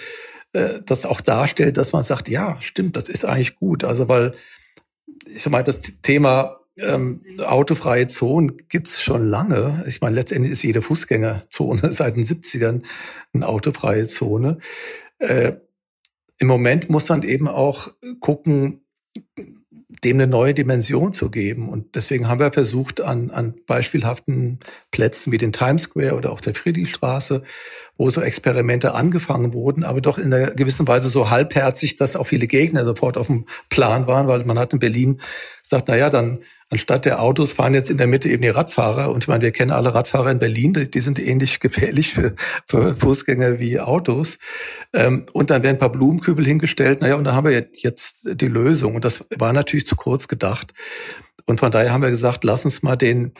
äh, 0.55 0.81
das 0.85 1.05
auch 1.05 1.19
darstellt, 1.19 1.75
dass 1.75 1.91
man 1.91 2.03
sagt, 2.03 2.29
ja, 2.29 2.57
stimmt, 2.61 2.95
das 2.95 3.09
ist 3.09 3.25
eigentlich 3.25 3.55
gut. 3.55 3.83
Also 3.83 4.07
weil, 4.07 4.33
ich 5.27 5.49
mal, 5.49 5.63
das 5.63 5.81
Thema 6.01 6.61
ähm, 6.77 7.21
autofreie 7.45 8.07
Zonen 8.07 8.61
gibt's 8.69 9.01
schon 9.01 9.29
lange. 9.29 9.83
Ich 9.85 9.99
meine, 9.99 10.15
letztendlich 10.15 10.53
ist 10.53 10.63
jede 10.63 10.81
Fußgängerzone 10.81 11.91
seit 11.91 12.15
den 12.15 12.25
70ern 12.25 12.83
eine 13.33 13.47
autofreie 13.47 14.07
Zone. 14.07 14.59
Äh, 15.19 15.53
Im 16.39 16.47
Moment 16.47 16.89
muss 16.89 17.09
man 17.09 17.23
eben 17.23 17.49
auch 17.49 17.91
gucken, 18.21 18.85
dem 20.03 20.17
eine 20.17 20.27
neue 20.27 20.53
Dimension 20.53 21.13
zu 21.13 21.29
geben. 21.31 21.69
Und 21.69 21.95
deswegen 21.95 22.27
haben 22.27 22.39
wir 22.39 22.51
versucht, 22.51 23.01
an, 23.01 23.31
an 23.31 23.55
beispielhaften 23.65 24.59
Plätzen 24.91 25.31
wie 25.31 25.37
den 25.37 25.51
Times 25.51 25.83
Square 25.83 26.15
oder 26.15 26.31
auch 26.31 26.41
der 26.41 26.55
Friedrichstraße, 26.55 27.43
wo 27.97 28.09
so 28.09 28.21
Experimente 28.21 28.93
angefangen 28.93 29.53
wurden, 29.53 29.83
aber 29.83 30.01
doch 30.01 30.17
in 30.17 30.33
einer 30.33 30.51
gewissen 30.51 30.87
Weise 30.87 31.09
so 31.09 31.29
halbherzig, 31.29 31.95
dass 31.95 32.15
auch 32.15 32.27
viele 32.27 32.47
Gegner 32.47 32.83
sofort 32.83 33.17
auf 33.17 33.27
dem 33.27 33.45
Plan 33.69 34.07
waren, 34.07 34.27
weil 34.27 34.43
man 34.45 34.59
hat 34.59 34.73
in 34.73 34.79
Berlin 34.79 35.21
gesagt, 35.63 35.85
na 35.87 35.95
ja, 35.95 36.09
dann 36.09 36.39
anstatt 36.69 37.05
der 37.05 37.21
Autos 37.21 37.53
fahren 37.53 37.73
jetzt 37.73 37.89
in 37.89 37.97
der 37.97 38.07
Mitte 38.07 38.27
eben 38.29 38.41
die 38.41 38.49
Radfahrer. 38.49 39.11
Und 39.11 39.23
ich 39.23 39.27
meine, 39.27 39.43
wir 39.43 39.51
kennen 39.51 39.71
alle 39.71 39.93
Radfahrer 39.93 40.31
in 40.31 40.39
Berlin, 40.39 40.73
die 40.73 40.99
sind 40.99 41.19
ähnlich 41.19 41.59
gefährlich 41.59 42.13
für, 42.13 42.35
für 42.67 42.95
Fußgänger 42.95 43.59
wie 43.59 43.79
Autos. 43.79 44.39
Ähm, 44.93 45.25
und 45.33 45.49
dann 45.49 45.63
werden 45.63 45.75
ein 45.75 45.79
paar 45.79 45.91
Blumenkübel 45.91 46.45
hingestellt. 46.45 47.01
Naja, 47.01 47.15
und 47.15 47.23
da 47.23 47.33
haben 47.33 47.47
wir 47.47 47.67
jetzt 47.73 48.19
die 48.25 48.47
Lösung. 48.47 48.95
Und 48.95 49.05
das 49.05 49.25
war 49.37 49.53
natürlich 49.53 49.85
zu 49.85 49.95
kurz 49.95 50.27
gedacht. 50.27 50.73
Und 51.45 51.59
von 51.59 51.71
daher 51.71 51.91
haben 51.91 52.01
wir 52.01 52.09
gesagt, 52.09 52.43
lass 52.43 52.65
uns 52.65 52.81
mal 52.81 52.95
den 52.95 53.33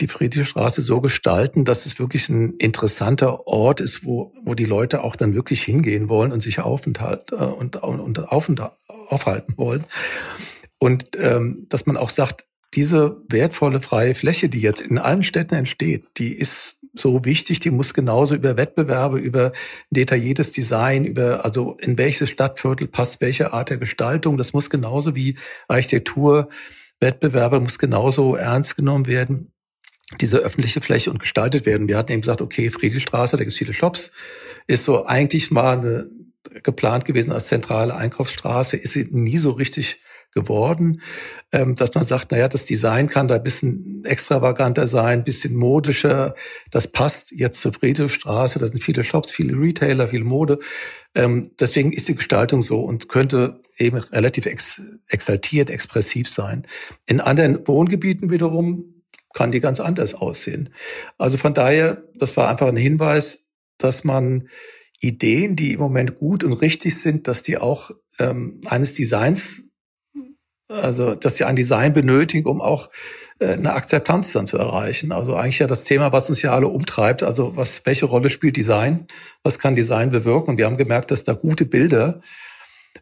die 0.00 0.06
Friedrichstraße 0.06 0.82
so 0.82 1.00
gestalten, 1.00 1.64
dass 1.64 1.86
es 1.86 1.98
wirklich 1.98 2.28
ein 2.28 2.54
interessanter 2.58 3.46
Ort 3.46 3.80
ist, 3.80 4.04
wo, 4.04 4.32
wo 4.44 4.54
die 4.54 4.64
Leute 4.64 5.02
auch 5.02 5.16
dann 5.16 5.34
wirklich 5.34 5.62
hingehen 5.62 6.08
wollen 6.08 6.32
und 6.32 6.42
sich 6.42 6.60
Aufenthalt, 6.60 7.32
äh, 7.32 7.36
und, 7.36 7.76
und 7.76 8.18
Aufenthalt, 8.30 8.72
aufhalten 9.08 9.54
wollen. 9.56 9.84
Und 10.78 11.10
ähm, 11.20 11.66
dass 11.68 11.86
man 11.86 11.96
auch 11.96 12.10
sagt, 12.10 12.46
diese 12.74 13.22
wertvolle 13.28 13.80
freie 13.80 14.14
Fläche, 14.14 14.48
die 14.48 14.60
jetzt 14.60 14.80
in 14.80 14.98
allen 14.98 15.22
Städten 15.22 15.54
entsteht, 15.54 16.06
die 16.18 16.32
ist 16.32 16.80
so 16.92 17.24
wichtig, 17.24 17.60
die 17.60 17.70
muss 17.70 17.94
genauso 17.94 18.34
über 18.34 18.56
Wettbewerbe, 18.56 19.18
über 19.18 19.52
detailliertes 19.90 20.52
Design, 20.52 21.04
über 21.04 21.44
also 21.44 21.76
in 21.80 21.98
welches 21.98 22.30
Stadtviertel 22.30 22.86
passt 22.86 23.20
welche 23.20 23.52
Art 23.52 23.70
der 23.70 23.78
Gestaltung, 23.78 24.36
das 24.36 24.52
muss 24.52 24.70
genauso 24.70 25.14
wie 25.14 25.36
Architektur, 25.68 26.48
Wettbewerbe 27.00 27.60
muss 27.60 27.78
genauso 27.78 28.36
ernst 28.36 28.76
genommen 28.76 29.06
werden, 29.06 29.52
diese 30.20 30.38
öffentliche 30.38 30.80
Fläche 30.80 31.10
und 31.10 31.18
gestaltet 31.18 31.66
werden. 31.66 31.88
Wir 31.88 31.96
hatten 31.96 32.12
eben 32.12 32.22
gesagt, 32.22 32.40
okay, 32.40 32.70
Friedrichstraße, 32.70 33.36
da 33.36 33.44
gibt 33.44 33.52
es 33.52 33.58
viele 33.58 33.72
Shops, 33.72 34.12
ist 34.66 34.84
so 34.84 35.06
eigentlich 35.06 35.50
mal 35.50 35.78
eine, 35.78 36.10
geplant 36.62 37.04
gewesen 37.04 37.32
als 37.32 37.48
zentrale 37.48 37.94
Einkaufsstraße, 37.94 38.76
ist 38.76 38.92
sie 38.92 39.08
nie 39.10 39.38
so 39.38 39.50
richtig 39.50 40.00
geworden, 40.34 41.00
ähm, 41.52 41.74
dass 41.76 41.94
man 41.94 42.04
sagt, 42.04 42.32
naja, 42.32 42.48
das 42.48 42.64
Design 42.64 43.08
kann 43.08 43.28
da 43.28 43.36
ein 43.36 43.42
bisschen 43.42 44.02
extravaganter 44.04 44.86
sein, 44.86 45.20
ein 45.20 45.24
bisschen 45.24 45.54
modischer. 45.54 46.34
Das 46.70 46.88
passt 46.88 47.30
jetzt 47.30 47.60
zur 47.60 47.72
Friedrichstraße. 47.72 48.58
Da 48.58 48.66
sind 48.66 48.82
viele 48.82 49.04
Shops, 49.04 49.30
viele 49.30 49.56
Retailer, 49.56 50.08
viel 50.08 50.24
Mode. 50.24 50.58
Ähm, 51.14 51.52
deswegen 51.60 51.92
ist 51.92 52.08
die 52.08 52.16
Gestaltung 52.16 52.62
so 52.62 52.80
und 52.80 53.08
könnte 53.08 53.62
eben 53.78 53.96
relativ 53.96 54.46
ex 54.46 54.82
exaltiert, 55.08 55.70
expressiv 55.70 56.28
sein. 56.28 56.66
In 57.08 57.20
anderen 57.20 57.66
Wohngebieten 57.66 58.30
wiederum 58.30 58.93
kann 59.34 59.52
die 59.52 59.60
ganz 59.60 59.80
anders 59.80 60.14
aussehen. 60.14 60.70
Also 61.18 61.36
von 61.36 61.52
daher, 61.52 62.04
das 62.14 62.36
war 62.36 62.48
einfach 62.48 62.68
ein 62.68 62.76
Hinweis, 62.76 63.48
dass 63.78 64.04
man 64.04 64.48
Ideen, 65.00 65.56
die 65.56 65.74
im 65.74 65.80
Moment 65.80 66.18
gut 66.18 66.44
und 66.44 66.54
richtig 66.54 66.98
sind, 66.98 67.28
dass 67.28 67.42
die 67.42 67.58
auch 67.58 67.90
ähm, 68.18 68.60
eines 68.66 68.94
Designs 68.94 69.64
also, 70.68 71.14
dass 71.14 71.36
sie 71.36 71.44
ein 71.44 71.56
Design 71.56 71.92
benötigen, 71.92 72.48
um 72.48 72.62
auch 72.62 72.88
äh, 73.38 73.52
eine 73.52 73.74
Akzeptanz 73.74 74.32
dann 74.32 74.46
zu 74.46 74.56
erreichen. 74.56 75.12
Also 75.12 75.36
eigentlich 75.36 75.58
ja 75.58 75.66
das 75.66 75.84
Thema, 75.84 76.12
was 76.12 76.30
uns 76.30 76.40
ja 76.40 76.54
alle 76.54 76.68
umtreibt. 76.68 77.22
Also 77.22 77.54
was, 77.56 77.84
welche 77.84 78.06
Rolle 78.06 78.30
spielt 78.30 78.56
Design? 78.56 79.06
Was 79.42 79.58
kann 79.58 79.76
Design 79.76 80.10
bewirken? 80.10 80.50
Und 80.50 80.58
wir 80.58 80.64
haben 80.64 80.78
gemerkt, 80.78 81.10
dass 81.10 81.24
da 81.24 81.34
gute 81.34 81.66
Bilder 81.66 82.20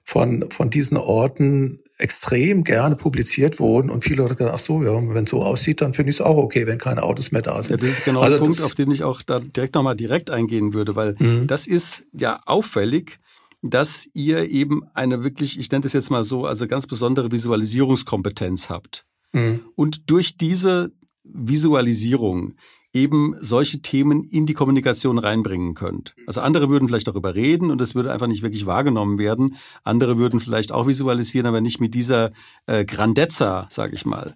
von, 0.05 0.51
von 0.51 0.71
diesen 0.71 0.97
Orten 0.97 1.82
extrem 2.03 2.65
gerne 2.65 2.97
publiziert 2.97 3.61
wurden 3.61 3.89
und 3.91 4.05
viele 4.05 4.23
Leute 4.23 4.35
gesagt, 4.35 4.55
ach 4.55 4.59
so, 4.59 4.83
ja, 4.83 4.93
wenn 4.93 5.25
es 5.25 5.31
so 5.31 5.43
aussieht, 5.43 5.81
dann 5.81 5.95
finde 5.95 6.11
ich 6.11 6.17
es 6.17 6.21
auch 6.21 6.37
okay, 6.37 6.67
wenn 6.67 6.79
keine 6.79 7.03
Autos 7.03 7.33
mehr 7.33 7.43
da 7.43 7.63
sind. 7.63 7.81
Ja, 7.81 7.87
das 7.87 7.99
ist 7.99 8.05
genau 8.05 8.21
also 8.21 8.39
der 8.39 8.45
Punkt, 8.45 8.63
auf 8.63 8.75
den 8.75 8.91
ich 8.91 9.05
auch 9.05 9.23
da 9.23 9.39
direkt 9.39 9.75
nochmal 9.75 9.97
direkt 9.97 10.31
eingehen 10.31 10.75
würde, 10.75 10.97
weil 10.97 11.15
mhm. 11.19 11.47
das 11.47 11.67
ist 11.67 12.05
ja 12.13 12.41
auffällig, 12.47 13.19
dass 13.63 14.09
ihr 14.13 14.51
eben 14.51 14.83
eine 14.95 15.23
wirklich, 15.23 15.59
ich 15.59 15.71
nenne 15.71 15.83
das 15.83 15.93
jetzt 15.93 16.11
mal 16.11 16.25
so, 16.25 16.45
also 16.45 16.67
ganz 16.67 16.87
besondere 16.87 17.31
Visualisierungskompetenz 17.31 18.69
habt. 18.69 19.07
Mhm. 19.33 19.61
Und 19.77 20.11
durch 20.11 20.37
diese 20.37 20.93
Visualisierung 21.23 22.55
eben 22.93 23.35
solche 23.39 23.81
Themen 23.81 24.25
in 24.25 24.45
die 24.47 24.53
Kommunikation 24.53 25.19
reinbringen 25.19 25.75
könnt. 25.75 26.15
Also 26.27 26.41
andere 26.43 26.69
würden 26.69 26.89
vielleicht 26.89 27.09
darüber 27.09 27.35
reden 27.35 27.71
und 27.71 27.81
es 27.81 27.95
würde 27.95 28.13
einfach 28.13 28.27
nicht 28.27 28.43
wirklich 28.43 28.67
wahrgenommen 28.67 29.19
werden. 29.19 29.57
Andere 29.83 30.19
würden 30.19 30.41
vielleicht 30.41 30.73
auch 30.73 30.87
visualisieren, 30.87 31.47
aber 31.47 31.61
nicht 31.61 31.81
mit 31.81 31.95
dieser 31.95 32.33
äh, 32.67 32.85
Grandezza, 32.85 33.67
sage 33.71 33.95
ich 33.95 34.05
mal. 34.05 34.35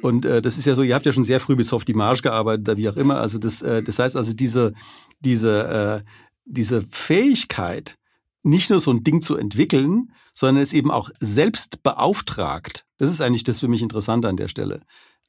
Und 0.00 0.24
äh, 0.24 0.40
das 0.40 0.58
ist 0.58 0.64
ja 0.64 0.74
so, 0.74 0.82
ihr 0.82 0.94
habt 0.94 1.06
ja 1.06 1.12
schon 1.12 1.22
sehr 1.22 1.40
früh 1.40 1.56
bis 1.56 1.72
auf 1.72 1.84
die 1.84 1.94
Marge 1.94 2.22
gearbeitet, 2.22 2.76
wie 2.78 2.88
auch 2.88 2.96
immer. 2.96 3.18
Also 3.20 3.38
das, 3.38 3.62
äh, 3.62 3.82
das 3.82 3.98
heißt 3.98 4.16
also 4.16 4.32
diese, 4.32 4.72
diese, 5.20 6.04
äh, 6.04 6.10
diese 6.44 6.82
Fähigkeit, 6.90 7.96
nicht 8.42 8.70
nur 8.70 8.80
so 8.80 8.90
ein 8.90 9.04
Ding 9.04 9.20
zu 9.20 9.36
entwickeln, 9.36 10.12
sondern 10.32 10.62
es 10.62 10.72
eben 10.72 10.90
auch 10.90 11.10
selbst 11.18 11.82
beauftragt. 11.82 12.84
Das 12.96 13.10
ist 13.10 13.20
eigentlich 13.20 13.44
das 13.44 13.58
für 13.58 13.68
mich 13.68 13.82
Interessante 13.82 14.28
an 14.28 14.36
der 14.36 14.48
Stelle. 14.48 14.80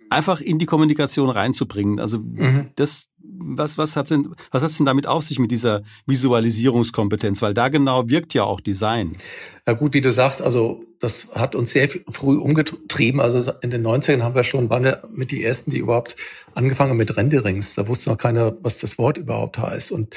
Einfach 0.10 0.42
in 0.42 0.60
die 0.60 0.66
Kommunikation 0.66 1.30
reinzubringen. 1.30 2.00
Also 2.00 2.20
mhm. 2.20 2.70
das, 2.76 3.10
was, 3.18 3.78
was 3.78 3.96
hat 3.96 4.10
denn, 4.10 4.36
was 4.52 4.64
hat's 4.64 4.78
denn 4.78 4.86
damit 4.86 5.08
auf 5.08 5.24
sich 5.24 5.40
mit 5.40 5.52
dieser 5.52 5.82
Visualisierungskompetenz? 6.08 7.42
Weil 7.42 7.54
da 7.54 7.70
genau 7.70 8.10
wirkt 8.10 8.34
ja 8.34 8.44
auch 8.44 8.60
Design. 8.60 9.14
Ja 9.68 9.74
gut, 9.74 9.94
wie 9.94 10.02
du 10.02 10.12
sagst, 10.12 10.42
also 10.42 10.84
das 11.00 11.30
hat 11.36 11.56
uns 11.56 11.72
sehr 11.72 11.90
früh 11.90 12.38
umgetrieben. 12.38 13.22
Also 13.22 13.52
in 13.62 13.70
den 13.70 13.86
90ern 13.86 14.24
haben 14.24 14.36
wir 14.36 14.44
schon, 14.44 14.70
waren 14.70 14.84
wir 14.84 15.02
mit 15.14 15.32
die 15.32 15.44
ersten, 15.44 15.72
die 15.72 15.78
überhaupt 15.78 16.16
angefangen 16.56 16.92
haben 16.92 16.98
mit 16.98 17.16
Renderings. 17.16 17.76
Da 17.76 17.88
wusste 17.88 18.10
noch 18.10 18.18
keiner, 18.18 18.58
was 18.62 18.80
das 18.80 18.98
Wort 18.98 19.18
überhaupt 19.18 19.58
heißt. 19.58 19.92
Und 19.92 20.16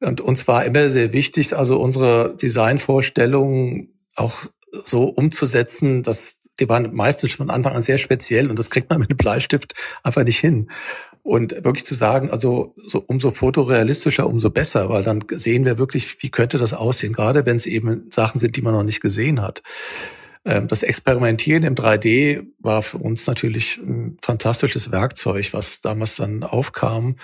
und 0.00 0.20
uns 0.20 0.48
war 0.48 0.64
immer 0.64 0.88
sehr 0.88 1.12
wichtig, 1.12 1.56
also 1.56 1.80
unsere 1.80 2.34
Designvorstellungen 2.40 3.92
auch 4.16 4.44
so 4.84 5.04
umzusetzen, 5.04 6.02
dass 6.02 6.39
die 6.60 6.68
waren 6.68 6.94
meistens 6.94 7.32
von 7.32 7.50
Anfang 7.50 7.74
an 7.74 7.82
sehr 7.82 7.98
speziell 7.98 8.50
und 8.50 8.58
das 8.58 8.70
kriegt 8.70 8.90
man 8.90 8.98
mit 9.00 9.10
einem 9.10 9.16
Bleistift 9.16 9.74
einfach 10.02 10.24
nicht 10.24 10.38
hin. 10.38 10.68
Und 11.22 11.52
wirklich 11.64 11.84
zu 11.84 11.94
sagen, 11.94 12.30
also 12.30 12.74
so, 12.82 13.04
umso 13.06 13.30
fotorealistischer, 13.30 14.26
umso 14.26 14.50
besser, 14.50 14.88
weil 14.88 15.04
dann 15.04 15.22
sehen 15.30 15.66
wir 15.66 15.78
wirklich, 15.78 16.22
wie 16.22 16.30
könnte 16.30 16.56
das 16.56 16.72
aussehen, 16.72 17.12
gerade 17.12 17.44
wenn 17.44 17.56
es 17.56 17.66
eben 17.66 18.10
Sachen 18.10 18.40
sind, 18.40 18.56
die 18.56 18.62
man 18.62 18.72
noch 18.72 18.82
nicht 18.82 19.02
gesehen 19.02 19.42
hat. 19.42 19.62
Ähm, 20.44 20.68
das 20.68 20.82
Experimentieren 20.82 21.64
im 21.64 21.74
3D 21.74 22.46
war 22.58 22.80
für 22.82 22.98
uns 22.98 23.26
natürlich 23.26 23.76
ein 23.78 24.16
fantastisches 24.22 24.90
Werkzeug, 24.90 25.52
was 25.52 25.82
damals 25.82 26.16
dann 26.16 26.42
aufkam. 26.42 27.16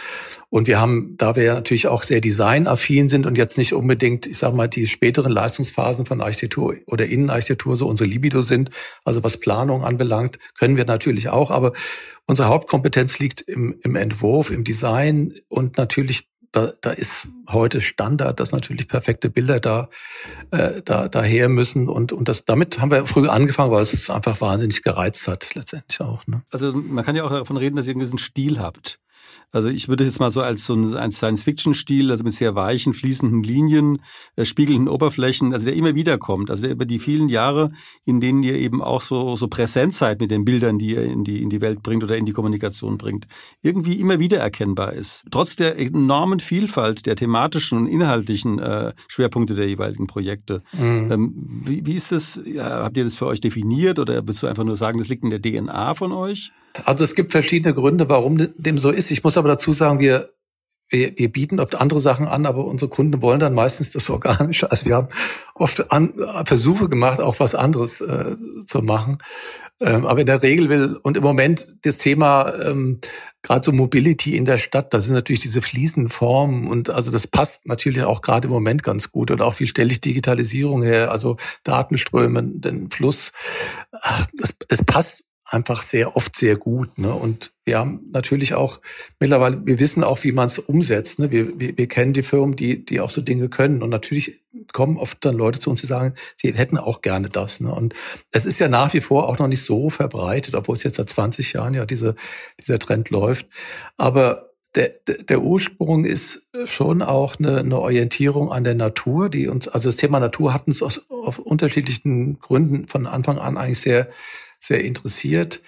Und 0.50 0.66
wir 0.66 0.79
haben, 0.79 1.14
da 1.16 1.35
wir 1.35 1.55
natürlich 1.55 1.88
auch 1.88 2.02
sehr 2.02 2.20
designaffin 2.20 3.09
sind 3.09 3.24
und 3.24 3.38
jetzt 3.38 3.57
nicht 3.57 3.72
unbedingt, 3.72 4.26
ich 4.26 4.38
sag 4.38 4.55
mal, 4.55 4.68
die 4.68 4.87
späteren 4.87 5.33
Leistungsphasen 5.33 6.05
von 6.05 6.20
Architektur 6.20 6.76
oder 6.87 7.07
Innenarchitektur 7.07 7.76
so 7.76 7.88
unsere 7.88 8.09
Libido 8.09 8.42
sind, 8.42 8.70
also 9.05 9.24
was 9.24 9.38
Planung 9.38 9.85
anbelangt, 9.85 10.38
können 10.59 10.76
wir 10.76 10.85
natürlich 10.85 11.31
auch. 11.31 11.50
Aber 11.50 11.72
unsere 12.26 12.48
Hauptkompetenz 12.48 13.18
liegt 13.18 13.40
im, 13.40 13.79
im 13.83 13.96
Entwurf, 13.96 14.50
im 14.50 14.62
Design 14.64 15.33
und 15.48 15.79
natürlich 15.79 16.29
da, 16.57 16.73
da 16.81 16.90
ist 16.90 17.29
heute 17.49 17.81
Standard, 17.81 18.40
dass 18.40 18.53
natürlich 18.53 18.88
perfekte 18.88 19.29
Bilder 19.29 19.61
da, 19.61 19.90
äh, 20.51 20.81
da 20.83 21.09
daher 21.09 21.49
müssen 21.49 21.88
und 21.88 22.12
und 22.12 22.29
das 22.29 22.47
damit 22.47 22.81
haben 22.81 22.90
wir 22.90 23.07
früher 23.07 23.33
angefangen, 23.33 23.71
weil 23.71 23.83
es 23.83 23.92
es 23.92 24.09
einfach 24.09 24.40
wahnsinnig 24.40 24.83
gereizt 24.83 25.29
hat 25.29 25.55
letztendlich 25.55 26.01
auch. 26.01 26.27
Ne? 26.27 26.42
Also 26.51 26.73
man 26.73 27.05
kann 27.05 27.14
ja 27.14 27.25
auch 27.25 27.31
davon 27.31 27.59
reden, 27.59 27.77
dass 27.77 27.87
ihr 27.87 27.92
einen 27.92 28.01
gewissen 28.01 28.19
Stil 28.19 28.59
habt. 28.59 29.01
Also 29.53 29.69
ich 29.69 29.89
würde 29.89 30.05
es 30.05 30.11
jetzt 30.11 30.21
mal 30.21 30.31
so 30.31 30.43
als 30.43 30.67
so 30.67 30.75
ein 30.75 31.13
Science-Fiction-Stil, 31.13 32.11
also 32.11 32.25
mit 32.25 32.33
sehr 32.33 32.55
weichen, 32.55 32.95
fließenden 32.95 33.43
Linien, 33.43 34.03
äh, 34.35 34.45
spiegelnden 34.45 34.89
Oberflächen, 34.89 35.53
also 35.53 35.65
der 35.65 35.75
immer 35.75 35.95
wieder 35.95 36.19
kommt. 36.19 36.51
Also 36.51 36.67
über 36.67 36.85
die 36.85 36.99
vielen 36.99 37.29
Jahre, 37.29 37.69
in 38.05 38.21
denen 38.21 38.43
ihr 38.43 38.55
eben 38.55 38.83
auch 38.83 39.01
so, 39.01 39.37
so 39.37 39.49
präsent 39.49 39.95
seid 39.95 40.21
mit 40.21 40.31
den 40.31 40.45
Bildern, 40.45 40.79
die 40.79 40.91
ihr 40.91 41.05
in 41.05 41.25
die, 41.25 41.43
in 41.43 41.49
die 41.49 41.61
Welt 41.61 41.83
bringt 41.83 42.05
oder 42.05 42.17
in 42.17 42.27
die 42.27 42.33
Kommunikation 42.33 42.99
bringt, 42.99 43.27
irgendwie 43.63 44.01
immer 44.01 44.19
wieder 44.19 44.39
erkennbar 44.39 44.93
ist. 44.93 45.25
Trotz 45.31 45.57
der 45.57 45.79
enormen 45.79 46.41
Vielfalt 46.41 47.07
der 47.07 47.17
thematischen 47.17 47.79
und 47.79 47.87
inhaltlichen 47.87 48.59
äh, 48.59 48.93
Schwerpunkte 49.09 49.55
der 49.55 49.69
jeweiligen 49.69 50.07
Projekte. 50.07 50.63
Mhm. 50.73 51.13
Ähm, 51.13 51.63
wie, 51.65 51.87
wie 51.87 51.95
ist 51.95 52.13
das? 52.13 52.41
Ja, 52.45 52.83
habt 52.83 52.97
ihr 52.97 53.05
das 53.05 53.17
für 53.17 53.27
euch 53.27 53.41
definiert 53.41 53.99
oder 53.99 54.27
willst 54.27 54.43
du 54.43 54.49
einfach 54.49 54.65
nur 54.65 54.77
sagen, 54.77 54.99
das 54.99 55.09
liegt 55.09 55.25
in 55.25 55.31
der 55.31 55.41
DNA 55.41 55.95
von 55.95 56.13
euch? 56.13 56.53
Also 56.85 57.05
es 57.05 57.15
gibt 57.15 57.33
verschiedene 57.33 57.75
Gründe, 57.75 58.09
warum 58.09 58.37
dem 58.39 58.79
so 58.79 58.91
ist. 58.91 59.11
Ich 59.11 59.25
muss 59.25 59.37
aber 59.37 59.49
dazu 59.49 59.73
sagen, 59.73 59.99
wir, 59.99 60.31
wir, 60.89 61.19
wir 61.19 61.33
bieten 61.33 61.61
oft 61.61 61.75
andere 61.75 62.01
Sachen 62.01 62.29
an, 62.29 62.47
aber 62.47 62.65
unsere 62.65 62.91
Kunden 62.91 63.23
wollen 63.23 63.41
dann 63.41 63.55
meistens 63.55 63.91
das 63.91 64.09
Organische. 64.11 64.71
Also 64.71 64.87
wir 64.87 64.95
haben 64.95 65.09
oft 65.55 65.91
an, 65.91 66.12
Versuche 66.45 66.89
gemacht, 66.89 67.21
auch 67.21 67.41
was 67.41 67.55
anderes 67.55 68.01
äh, 68.01 68.37
zu 68.67 68.83
machen. 68.83 69.19
Ähm, 69.79 70.07
aber 70.07 70.21
in 70.21 70.27
der 70.27 70.43
Regel 70.43 70.71
will, 70.71 70.99
und 71.03 71.19
im 71.19 71.23
Moment 71.23 71.69
das 71.83 71.99
Thema, 71.99 72.51
ähm, 72.65 72.99
gerade 73.43 73.62
so 73.62 73.73
Mobility 73.73 74.35
in 74.35 74.47
der 74.47 74.57
Stadt, 74.57 74.95
da 74.95 75.03
sind 75.03 75.12
natürlich 75.12 75.43
diese 75.43 75.61
fließenden 75.61 76.11
Formen 76.11 76.67
und 76.67 76.89
also 76.89 77.11
das 77.11 77.27
passt 77.27 77.67
natürlich 77.67 78.03
auch 78.05 78.23
gerade 78.23 78.49
im 78.49 78.55
Moment 78.55 78.83
ganz 78.83 79.12
gut. 79.12 79.31
Und 79.31 79.43
auch 79.43 79.61
wie 79.61 79.67
stelle 79.67 79.93
ich 79.93 80.01
Digitalisierung 80.01 80.83
her, 80.83 81.11
also 81.11 81.37
Datenströme, 81.62 82.43
den 82.43 82.91
Fluss. 82.91 83.33
Es, 84.43 84.57
es 84.69 84.83
passt 84.83 85.26
einfach 85.49 85.83
sehr 85.83 86.17
oft 86.17 86.35
sehr 86.35 86.57
gut. 86.57 86.99
Ne? 86.99 87.13
Und 87.13 87.53
wir 87.65 87.79
haben 87.79 88.01
natürlich 88.11 88.55
auch 88.55 88.81
mittlerweile, 89.21 89.65
wir 89.65 89.79
wissen 89.79 90.03
auch, 90.03 90.23
wie 90.25 90.33
man 90.33 90.47
es 90.47 90.59
umsetzt. 90.59 91.19
Ne? 91.19 91.31
Wir, 91.31 91.59
wir, 91.59 91.79
wir 91.79 91.87
kennen 91.87 92.13
die 92.13 92.23
Firmen, 92.23 92.57
die, 92.57 92.85
die 92.85 93.01
auch 93.01 93.11
so 93.11 93.21
Dinge 93.21 93.49
können. 93.49 93.83
Und 93.83 93.91
natürlich 93.91 94.43
kommen 94.73 94.97
oft 94.97 95.25
dann 95.25 95.37
Leute 95.37 95.61
zu 95.61 95.71
uns, 95.71 95.81
die 95.81 95.87
sagen, 95.87 96.15
sie 96.37 96.53
hätten 96.53 96.79
auch 96.79 97.01
gerne 97.01 97.29
das. 97.29 97.61
Ne? 97.61 97.73
Und 97.73 97.95
es 98.33 98.45
ist 98.45 98.59
ja 98.59 98.69
nach 98.69 98.93
wie 98.93 99.01
vor 99.01 99.29
auch 99.29 99.39
noch 99.39 99.49
nicht 99.49 99.63
so 99.63 99.89
verbreitet, 99.91 100.55
obwohl 100.55 100.77
es 100.77 100.83
jetzt 100.83 100.97
seit 100.97 101.11
20 101.11 101.53
Jahren 101.53 101.75
ja 101.75 101.87
diese, 101.87 102.17
dieser 102.61 102.79
Trend 102.79 103.11
läuft. 103.11 103.47
Aber 103.97 104.51
der, 104.75 104.93
der 105.07 105.41
Ursprung 105.41 106.05
ist 106.05 106.49
schon 106.67 107.03
auch 107.03 107.39
eine, 107.39 107.61
eine 107.61 107.79
Orientierung 107.79 108.53
an 108.53 108.65
der 108.65 108.75
Natur, 108.75 109.31
die 109.31 109.49
uns, 109.49 109.69
also 109.69 109.89
das 109.89 109.97
Thema 109.97 110.21
Natur 110.21 110.53
hat 110.53 110.67
uns 110.67 110.83
aus, 110.83 111.07
auf 111.09 111.39
unterschiedlichen 111.39 112.39
Gründen 112.41 112.87
von 112.89 113.07
Anfang 113.07 113.39
an 113.39 113.57
eigentlich 113.57 113.81
sehr 113.81 114.09
sehr 114.61 114.85
interessiert. 114.85 115.62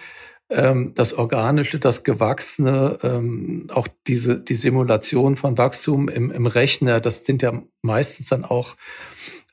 Ähm, 0.51 0.93
das 0.95 1.15
Organische, 1.15 1.79
das 1.79 2.05
Gewachsene, 2.05 2.99
ähm, 3.03 3.67
auch 3.73 3.89
diese 4.07 4.41
die 4.41 4.55
Simulation 4.55 5.37
von 5.37 5.59
Wachstum 5.59 6.09
im, 6.09 6.31
im 6.31 6.47
Rechner, 6.47 7.01
das 7.01 7.27
sind 7.27 7.43
ja 7.43 7.63
meistens 7.83 8.29
dann 8.29 8.45
auch 8.45 8.77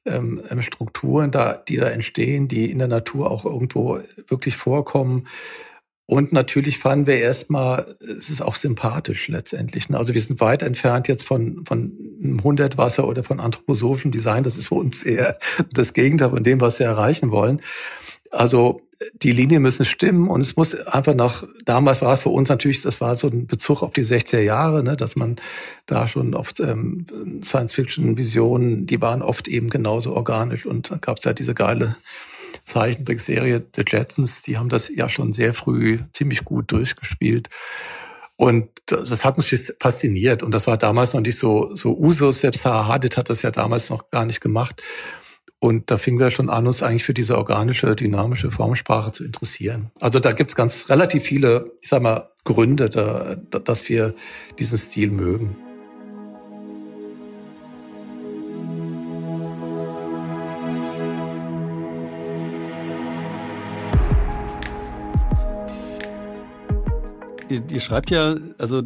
ähm, 0.06 0.42
Strukturen, 0.62 1.32
da, 1.32 1.54
die 1.54 1.78
da 1.78 1.90
entstehen, 1.90 2.48
die 2.48 2.72
in 2.72 2.80
der 2.80 2.88
Natur 2.88 3.32
auch 3.32 3.44
irgendwo 3.46 4.00
wirklich 4.28 4.56
vorkommen. 4.56 5.28
Und 6.08 6.32
natürlich 6.32 6.78
fanden 6.78 7.08
wir 7.08 7.18
erstmal, 7.18 7.96
es 8.00 8.30
ist 8.30 8.42
auch 8.42 8.56
sympathisch 8.56 9.28
letztendlich. 9.28 9.90
Ne? 9.90 9.98
Also 9.98 10.14
wir 10.14 10.22
sind 10.22 10.40
weit 10.40 10.62
entfernt 10.62 11.08
jetzt 11.08 11.24
von, 11.24 11.66
von 11.66 11.98
einem 12.24 12.44
Hundertwasser 12.44 13.08
oder 13.08 13.24
von 13.24 13.40
anthroposophischem 13.40 14.12
Design. 14.12 14.44
Das 14.44 14.56
ist 14.56 14.68
für 14.68 14.76
uns 14.76 15.04
eher 15.04 15.40
das 15.74 15.94
Gegenteil 15.94 16.30
von 16.30 16.44
dem, 16.44 16.62
was 16.62 16.78
wir 16.78 16.86
erreichen 16.86 17.32
wollen. 17.32 17.62
Also 18.32 18.82
die 19.22 19.32
Linien 19.32 19.62
müssen 19.62 19.86
stimmen 19.86 20.30
und 20.30 20.42
es 20.42 20.56
muss 20.56 20.74
einfach 20.74 21.14
nach, 21.14 21.44
damals 21.66 22.02
war 22.02 22.18
für 22.18 22.30
uns 22.30 22.50
natürlich, 22.50 22.82
das 22.82 23.02
war 23.02 23.16
so 23.16 23.28
ein 23.28 23.46
Bezug 23.46 23.84
auf 23.84 23.94
die 23.94 24.06
60er 24.06 24.40
Jahre, 24.40 24.84
ne, 24.84 24.96
dass 24.96 25.16
man 25.16 25.36
da 25.86 26.08
schon 26.08 26.34
oft 26.34 26.60
ähm, 26.60 27.06
Science-Fiction-Visionen, 27.44 28.86
die 28.88 29.02
waren 29.02 29.22
oft 29.22 29.48
eben 29.48 29.70
genauso 29.70 30.16
organisch 30.16 30.66
und 30.66 30.92
dann 30.92 31.02
gab 31.02 31.18
es 31.18 31.26
ja 31.26 31.34
diese 31.34 31.54
geile 31.54 31.98
Zeichentrickserie 32.64 33.66
The 33.76 33.84
Jetsons, 33.86 34.42
die 34.42 34.58
haben 34.58 34.70
das 34.70 34.90
ja 34.90 35.10
schon 35.10 35.34
sehr 35.34 35.54
früh 35.54 36.00
ziemlich 36.14 36.46
gut 36.46 36.72
durchgespielt. 36.72 37.50
Und 38.38 38.70
das 38.88 39.24
hat 39.24 39.38
uns 39.38 39.74
fasziniert. 39.80 40.44
Und 40.44 40.52
das 40.52 40.68
war 40.68 40.78
damals 40.78 41.14
noch 41.14 41.22
nicht 41.22 41.38
so, 41.38 41.74
so 41.74 41.98
Usus. 41.98 42.42
Selbst 42.42 42.64
Sarah 42.64 42.88
Hadid 42.88 43.16
hat 43.16 43.30
das 43.30 43.42
ja 43.44 43.52
damals 43.52 43.90
noch 43.90 44.10
gar 44.10 44.26
nicht 44.26 44.42
gemacht. 44.42 44.82
Und 45.60 45.90
da 45.90 45.98
fingen 45.98 46.20
wir 46.20 46.32
schon 46.32 46.50
an, 46.50 46.68
uns 46.68 46.84
eigentlich 46.84 47.04
für 47.04 47.14
diese 47.14 47.38
organische, 47.38 47.96
dynamische 47.96 48.52
Formsprache 48.52 49.12
zu 49.12 49.24
interessieren. 49.24 49.92
Also 50.00 50.20
da 50.20 50.32
gibt's 50.32 50.56
ganz 50.56 50.90
relativ 50.90 51.24
viele, 51.24 51.72
ich 51.82 51.90
sag 51.90 52.02
mal, 52.02 52.30
Gründe, 52.44 52.90
da, 52.90 53.36
dass 53.36 53.90
wir 53.90 54.14
diesen 54.60 54.78
Stil 54.78 55.10
mögen. 55.10 55.58
Ihr, 67.50 67.62
ihr 67.70 67.80
schreibt 67.80 68.10
ja, 68.10 68.36
also 68.58 68.82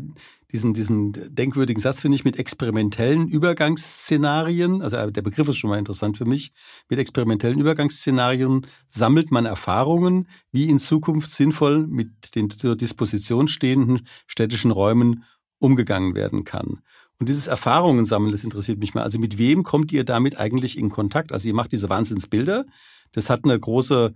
diesen, 0.51 0.73
diesen 0.73 1.13
denkwürdigen 1.13 1.81
Satz 1.81 2.01
finde 2.01 2.15
ich 2.15 2.25
mit 2.25 2.37
experimentellen 2.37 3.29
Übergangsszenarien, 3.29 4.81
also 4.81 4.97
äh, 4.97 5.11
der 5.11 5.21
Begriff 5.21 5.47
ist 5.47 5.57
schon 5.57 5.69
mal 5.69 5.77
interessant 5.77 6.17
für 6.17 6.25
mich, 6.25 6.51
mit 6.89 6.99
experimentellen 6.99 7.59
Übergangsszenarien 7.59 8.65
sammelt 8.87 9.31
man 9.31 9.45
Erfahrungen, 9.45 10.27
wie 10.51 10.67
in 10.67 10.79
Zukunft 10.79 11.31
sinnvoll 11.31 11.87
mit 11.87 12.35
den 12.35 12.49
zur 12.49 12.75
Disposition 12.75 13.47
stehenden 13.47 14.07
städtischen 14.27 14.71
Räumen 14.71 15.23
umgegangen 15.59 16.15
werden 16.15 16.43
kann. 16.43 16.81
Und 17.19 17.29
dieses 17.29 17.47
Erfahrungen 17.47 18.05
sammeln, 18.05 18.31
das 18.31 18.43
interessiert 18.43 18.79
mich 18.79 18.93
mal. 18.93 19.03
Also 19.03 19.19
mit 19.19 19.37
wem 19.37 19.63
kommt 19.63 19.91
ihr 19.91 20.05
damit 20.05 20.39
eigentlich 20.39 20.77
in 20.77 20.89
Kontakt? 20.89 21.31
Also 21.31 21.47
ihr 21.47 21.53
macht 21.53 21.71
diese 21.73 21.89
Wahnsinnsbilder. 21.89 22.65
Das 23.11 23.29
hat 23.29 23.43
eine 23.43 23.59
große 23.59 24.13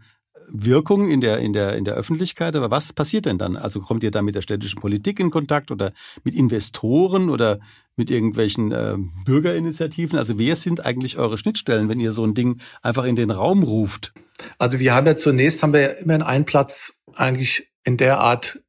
Wirkung 0.47 1.09
in 1.09 1.21
der, 1.21 1.39
in, 1.39 1.53
der, 1.53 1.75
in 1.75 1.85
der 1.85 1.95
Öffentlichkeit. 1.95 2.55
Aber 2.55 2.71
was 2.71 2.93
passiert 2.93 3.25
denn 3.25 3.37
dann? 3.37 3.55
Also 3.55 3.79
kommt 3.79 4.03
ihr 4.03 4.11
da 4.11 4.21
mit 4.21 4.35
der 4.35 4.41
städtischen 4.41 4.79
Politik 4.79 5.19
in 5.19 5.31
Kontakt 5.31 5.71
oder 5.71 5.93
mit 6.23 6.35
Investoren 6.35 7.29
oder 7.29 7.59
mit 7.95 8.09
irgendwelchen 8.09 8.71
äh, 8.71 8.95
Bürgerinitiativen? 9.25 10.17
Also 10.17 10.37
wer 10.37 10.55
sind 10.55 10.85
eigentlich 10.85 11.17
eure 11.17 11.37
Schnittstellen, 11.37 11.89
wenn 11.89 11.99
ihr 11.99 12.11
so 12.11 12.23
ein 12.25 12.33
Ding 12.33 12.59
einfach 12.81 13.05
in 13.05 13.15
den 13.15 13.31
Raum 13.31 13.63
ruft? 13.63 14.13
Also 14.57 14.79
wir 14.79 14.93
haben 14.93 15.07
ja 15.07 15.15
zunächst 15.15 15.63
haben 15.63 15.73
wir 15.73 15.81
ja 15.81 15.89
immer 15.89 16.25
einen 16.25 16.45
Platz 16.45 16.99
eigentlich 17.15 17.71
in 17.83 17.97
der 17.97 18.19
Art, 18.19 18.59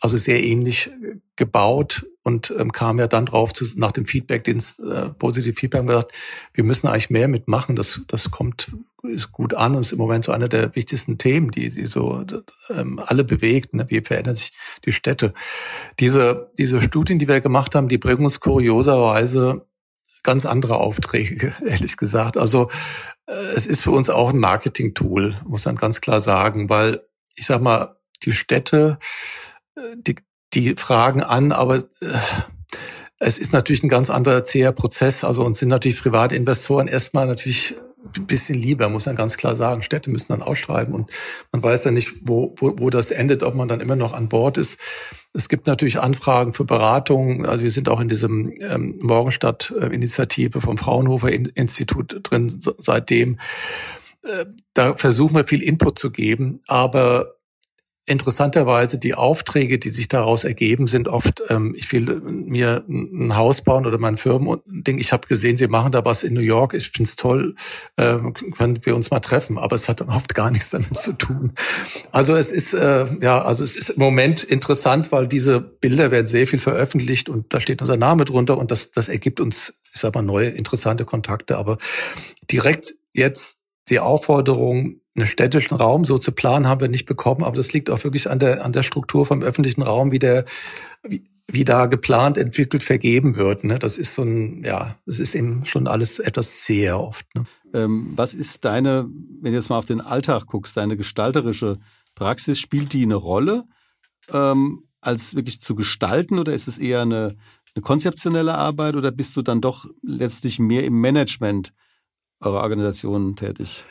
also 0.00 0.16
sehr 0.16 0.42
ähnlich 0.42 0.90
gebaut 1.36 2.06
und 2.22 2.52
ähm, 2.58 2.72
kam 2.72 2.98
ja 2.98 3.06
dann 3.06 3.26
drauf 3.26 3.52
zu, 3.52 3.64
nach 3.76 3.92
dem 3.92 4.06
Feedback, 4.06 4.44
den 4.44 4.58
äh, 4.58 5.08
positive 5.10 5.54
Feedback 5.54 5.86
gesagt, 5.86 6.12
wir 6.52 6.64
müssen 6.64 6.86
eigentlich 6.86 7.10
mehr 7.10 7.28
mitmachen. 7.28 7.74
Das, 7.74 8.02
das 8.06 8.30
kommt, 8.30 8.70
ist 9.02 9.32
gut 9.32 9.54
an 9.54 9.74
und 9.74 9.80
ist 9.80 9.92
im 9.92 9.98
Moment 9.98 10.24
so 10.24 10.32
einer 10.32 10.48
der 10.48 10.74
wichtigsten 10.74 11.18
Themen, 11.18 11.50
die, 11.50 11.70
die 11.70 11.86
so 11.86 12.24
ähm, 12.70 13.00
alle 13.04 13.24
bewegt. 13.24 13.74
Ne? 13.74 13.86
Wie 13.88 14.00
verändern 14.00 14.34
sich 14.34 14.52
die 14.84 14.92
Städte? 14.92 15.34
Diese, 16.00 16.50
diese 16.58 16.82
Studien, 16.82 17.18
die 17.18 17.28
wir 17.28 17.40
gemacht 17.40 17.74
haben, 17.74 17.88
die 17.88 17.98
bringen 17.98 18.24
uns 18.24 18.40
kurioserweise 18.40 19.66
ganz 20.22 20.46
andere 20.46 20.78
Aufträge, 20.78 21.54
ehrlich 21.66 21.96
gesagt. 21.96 22.36
Also 22.36 22.70
äh, 23.26 23.32
es 23.32 23.66
ist 23.66 23.82
für 23.82 23.92
uns 23.92 24.10
auch 24.10 24.30
ein 24.30 24.38
Marketing-Tool, 24.38 25.34
muss 25.46 25.64
man 25.64 25.76
ganz 25.76 26.00
klar 26.00 26.20
sagen, 26.20 26.68
weil 26.68 27.02
ich 27.36 27.46
sag 27.46 27.62
mal, 27.62 27.96
die 28.24 28.32
Städte, 28.32 28.98
äh, 29.76 29.80
die, 29.96 30.16
die 30.54 30.74
Fragen 30.76 31.22
an, 31.22 31.52
aber 31.52 31.76
äh, 31.76 32.18
es 33.20 33.38
ist 33.38 33.52
natürlich 33.52 33.82
ein 33.82 33.88
ganz 33.88 34.10
anderer 34.10 34.44
zäher 34.44 34.72
Prozess. 34.72 35.24
Also 35.24 35.44
uns 35.44 35.58
sind 35.58 35.68
natürlich 35.68 36.00
Privatinvestoren 36.00 36.88
erstmal 36.88 37.26
natürlich 37.26 37.76
bisschen 38.26 38.60
lieber, 38.60 38.88
muss 38.88 39.06
man 39.06 39.16
ganz 39.16 39.36
klar 39.36 39.56
sagen. 39.56 39.82
Städte 39.82 40.10
müssen 40.10 40.32
dann 40.32 40.42
ausschreiben 40.42 40.94
und 40.94 41.10
man 41.52 41.62
weiß 41.62 41.84
ja 41.84 41.90
nicht, 41.90 42.14
wo, 42.22 42.54
wo, 42.58 42.74
wo 42.78 42.90
das 42.90 43.10
endet, 43.10 43.42
ob 43.42 43.54
man 43.54 43.68
dann 43.68 43.80
immer 43.80 43.96
noch 43.96 44.12
an 44.12 44.28
Bord 44.28 44.56
ist. 44.56 44.78
Es 45.32 45.48
gibt 45.48 45.66
natürlich 45.66 46.00
Anfragen 46.00 46.54
für 46.54 46.64
Beratungen. 46.64 47.44
Also 47.44 47.64
wir 47.64 47.70
sind 47.70 47.88
auch 47.88 48.00
in 48.00 48.08
diesem 48.08 48.52
ähm, 48.60 48.98
Morgenstadt-Initiative 49.02 50.60
vom 50.60 50.78
Fraunhofer 50.78 51.30
Institut 51.30 52.20
drin 52.22 52.56
seitdem. 52.78 53.38
Äh, 54.22 54.46
da 54.74 54.94
versuchen 54.94 55.36
wir 55.36 55.46
viel 55.46 55.62
Input 55.62 55.98
zu 55.98 56.10
geben, 56.10 56.60
aber 56.66 57.37
interessanterweise 58.08 58.98
die 58.98 59.14
Aufträge, 59.14 59.78
die 59.78 59.90
sich 59.90 60.08
daraus 60.08 60.44
ergeben, 60.44 60.86
sind 60.86 61.08
oft, 61.08 61.42
ähm, 61.48 61.74
ich 61.76 61.92
will 61.92 62.20
mir 62.22 62.84
ein 62.88 63.36
Haus 63.36 63.62
bauen 63.62 63.86
oder 63.86 63.98
mein 63.98 64.16
Firmending. 64.16 64.98
Ich 64.98 65.12
habe 65.12 65.28
gesehen, 65.28 65.56
sie 65.56 65.68
machen 65.68 65.92
da 65.92 66.04
was 66.04 66.22
in 66.22 66.34
New 66.34 66.40
York. 66.40 66.74
Ich 66.74 66.90
finde 66.90 67.08
es 67.08 67.16
toll, 67.16 67.54
ähm, 67.96 68.32
können 68.32 68.84
wir 68.84 68.96
uns 68.96 69.10
mal 69.10 69.20
treffen. 69.20 69.58
Aber 69.58 69.76
es 69.76 69.88
hat 69.88 70.02
oft 70.02 70.34
gar 70.34 70.50
nichts 70.50 70.70
damit 70.70 70.96
zu 70.96 71.12
tun. 71.12 71.52
Also 72.12 72.34
es 72.34 72.50
ist 72.50 72.72
äh, 72.72 73.06
ja, 73.20 73.42
also 73.42 73.62
es 73.64 73.76
ist 73.76 73.90
im 73.90 74.00
Moment 74.00 74.42
interessant, 74.42 75.12
weil 75.12 75.28
diese 75.28 75.60
Bilder 75.60 76.10
werden 76.10 76.26
sehr 76.26 76.46
viel 76.46 76.58
veröffentlicht 76.58 77.28
und 77.28 77.52
da 77.52 77.60
steht 77.60 77.80
unser 77.80 77.96
Name 77.96 78.24
drunter 78.24 78.58
und 78.58 78.70
das 78.70 78.90
das 78.90 79.08
ergibt 79.08 79.40
uns, 79.40 79.74
ich 79.92 80.00
sag 80.00 80.14
mal, 80.14 80.22
neue 80.22 80.48
interessante 80.48 81.04
Kontakte. 81.04 81.58
Aber 81.58 81.78
direkt 82.50 82.94
jetzt 83.12 83.60
die 83.88 84.00
Aufforderung, 84.00 85.00
einen 85.18 85.28
städtischen 85.28 85.76
Raum 85.76 86.04
so 86.04 86.18
zu 86.18 86.32
planen, 86.32 86.66
haben 86.66 86.80
wir 86.80 86.88
nicht 86.88 87.06
bekommen, 87.06 87.44
aber 87.44 87.56
das 87.56 87.72
liegt 87.72 87.90
auch 87.90 88.04
wirklich 88.04 88.30
an 88.30 88.38
der, 88.38 88.64
an 88.64 88.72
der 88.72 88.82
Struktur 88.82 89.26
vom 89.26 89.42
öffentlichen 89.42 89.82
Raum, 89.82 90.12
wie 90.12 90.18
der, 90.18 90.44
wie, 91.02 91.24
wie 91.46 91.64
da 91.64 91.86
geplant, 91.86 92.38
entwickelt, 92.38 92.84
vergeben 92.84 93.36
wird. 93.36 93.64
Ne? 93.64 93.78
Das 93.78 93.98
ist 93.98 94.14
so 94.14 94.22
ein, 94.22 94.62
ja, 94.64 94.96
das 95.06 95.18
ist 95.18 95.34
eben 95.34 95.64
schon 95.64 95.86
alles 95.86 96.18
etwas 96.18 96.64
sehr 96.64 97.00
oft. 97.00 97.26
Ne? 97.34 97.44
Ähm, 97.74 98.12
was 98.16 98.34
ist 98.34 98.64
deine, 98.64 99.08
wenn 99.40 99.52
du 99.52 99.58
jetzt 99.58 99.70
mal 99.70 99.78
auf 99.78 99.86
den 99.86 100.00
Alltag 100.00 100.46
guckst, 100.46 100.76
deine 100.76 100.96
gestalterische 100.96 101.78
Praxis, 102.14 102.58
spielt 102.58 102.92
die 102.92 103.02
eine 103.02 103.14
Rolle, 103.14 103.64
ähm, 104.32 104.84
als 105.00 105.36
wirklich 105.36 105.60
zu 105.60 105.74
gestalten 105.74 106.38
oder 106.38 106.52
ist 106.52 106.68
es 106.68 106.76
eher 106.76 107.02
eine, 107.02 107.36
eine 107.74 107.82
konzeptionelle 107.82 108.54
Arbeit 108.54 108.96
oder 108.96 109.10
bist 109.10 109.36
du 109.36 109.42
dann 109.42 109.60
doch 109.60 109.86
letztlich 110.02 110.58
mehr 110.58 110.84
im 110.84 111.00
Management 111.00 111.72
eurer 112.40 112.62
Organisation 112.62 113.36
tätig? 113.36 113.84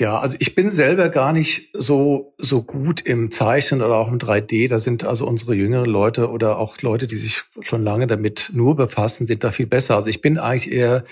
Ja, 0.00 0.18
also 0.18 0.34
ich 0.40 0.54
bin 0.54 0.70
selber 0.70 1.10
gar 1.10 1.34
nicht 1.34 1.68
so, 1.74 2.32
so 2.38 2.62
gut 2.62 3.02
im 3.02 3.30
Zeichnen 3.30 3.82
oder 3.82 3.96
auch 3.96 4.08
im 4.08 4.18
3D. 4.18 4.66
Da 4.66 4.78
sind 4.78 5.04
also 5.04 5.26
unsere 5.26 5.54
jüngeren 5.54 5.90
Leute 5.90 6.30
oder 6.30 6.58
auch 6.58 6.80
Leute, 6.80 7.06
die 7.06 7.16
sich 7.16 7.42
schon 7.60 7.84
lange 7.84 8.06
damit 8.06 8.50
nur 8.54 8.76
befassen, 8.76 9.26
sind 9.26 9.44
da 9.44 9.50
viel 9.52 9.66
besser. 9.66 9.96
Also 9.96 10.08
ich 10.08 10.22
bin 10.22 10.38
eigentlich 10.38 10.72
eher 10.72 11.04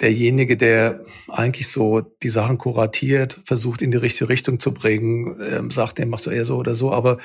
derjenige, 0.00 0.56
der 0.56 1.00
eigentlich 1.28 1.66
so 1.66 2.02
die 2.22 2.28
Sachen 2.28 2.56
kuratiert, 2.56 3.40
versucht 3.44 3.82
in 3.82 3.90
die 3.90 3.96
richtige 3.96 4.28
Richtung 4.28 4.60
zu 4.60 4.72
bringen, 4.72 5.36
ähm, 5.50 5.72
sagt, 5.72 5.98
den 5.98 6.08
machst 6.08 6.26
du 6.26 6.30
eher 6.30 6.44
so 6.44 6.56
oder 6.56 6.76
so. 6.76 6.92
Aber 6.92 7.18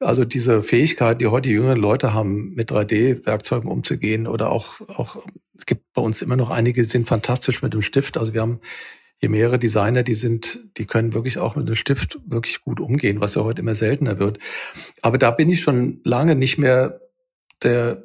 also 0.00 0.24
diese 0.24 0.62
Fähigkeit, 0.62 1.20
die 1.20 1.26
heute 1.26 1.50
die 1.50 1.54
jüngeren 1.56 1.78
Leute 1.78 2.14
haben, 2.14 2.54
mit 2.54 2.72
3D-Werkzeugen 2.72 3.68
umzugehen 3.68 4.26
oder 4.26 4.50
auch, 4.50 4.80
auch, 4.88 5.16
es 5.54 5.66
gibt 5.66 5.92
bei 5.92 6.00
uns 6.00 6.22
immer 6.22 6.36
noch 6.36 6.48
einige, 6.48 6.86
sind 6.86 7.06
fantastisch 7.06 7.60
mit 7.60 7.74
dem 7.74 7.82
Stift. 7.82 8.16
Also 8.16 8.32
wir 8.32 8.40
haben 8.40 8.60
je 9.22 9.28
mehrere 9.28 9.58
Designer 9.58 10.02
die 10.02 10.14
sind, 10.14 10.58
die 10.76 10.86
können 10.86 11.14
wirklich 11.14 11.38
auch 11.38 11.54
mit 11.54 11.66
einem 11.66 11.76
Stift 11.76 12.18
wirklich 12.26 12.62
gut 12.62 12.80
umgehen, 12.80 13.20
was 13.20 13.36
ja 13.36 13.44
heute 13.44 13.62
immer 13.62 13.76
seltener 13.76 14.18
wird. 14.18 14.38
Aber 15.00 15.16
da 15.16 15.30
bin 15.30 15.48
ich 15.48 15.60
schon 15.60 16.00
lange 16.04 16.34
nicht 16.34 16.58
mehr 16.58 17.00
der 17.62 18.02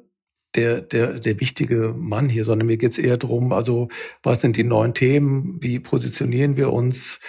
der, 0.55 0.81
der, 0.81 1.19
der 1.19 1.39
wichtige 1.39 1.93
Mann 1.95 2.29
hier, 2.29 2.45
sondern 2.45 2.67
mir 2.67 2.77
geht's 2.77 2.97
eher 2.97 3.17
drum, 3.17 3.51
also 3.51 3.89
was 4.23 4.41
sind 4.41 4.57
die 4.57 4.63
neuen 4.63 4.93
Themen, 4.93 5.57
wie 5.61 5.79
positionieren 5.79 6.57
wir 6.57 6.73
uns, 6.73 7.19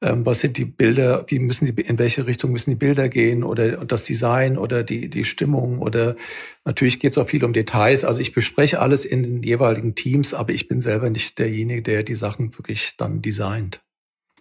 was 0.00 0.40
sind 0.40 0.58
die 0.58 0.66
Bilder, 0.66 1.24
wie 1.28 1.38
müssen 1.38 1.74
die, 1.74 1.82
in 1.82 1.98
welche 1.98 2.26
Richtung 2.26 2.52
müssen 2.52 2.70
die 2.70 2.76
Bilder 2.76 3.08
gehen 3.08 3.42
oder 3.42 3.84
das 3.84 4.04
Design 4.04 4.58
oder 4.58 4.84
die, 4.84 5.08
die 5.08 5.24
Stimmung 5.24 5.78
oder 5.78 6.16
natürlich 6.64 7.00
geht 7.00 7.12
es 7.12 7.18
auch 7.18 7.28
viel 7.28 7.44
um 7.44 7.54
Details. 7.54 8.04
Also 8.04 8.20
ich 8.20 8.34
bespreche 8.34 8.80
alles 8.80 9.06
in 9.06 9.22
den 9.22 9.42
jeweiligen 9.42 9.94
Teams, 9.94 10.34
aber 10.34 10.52
ich 10.52 10.68
bin 10.68 10.80
selber 10.80 11.08
nicht 11.08 11.38
derjenige, 11.38 11.82
der 11.82 12.02
die 12.02 12.14
Sachen 12.14 12.52
wirklich 12.58 12.94
dann 12.98 13.22
designt. 13.22 13.82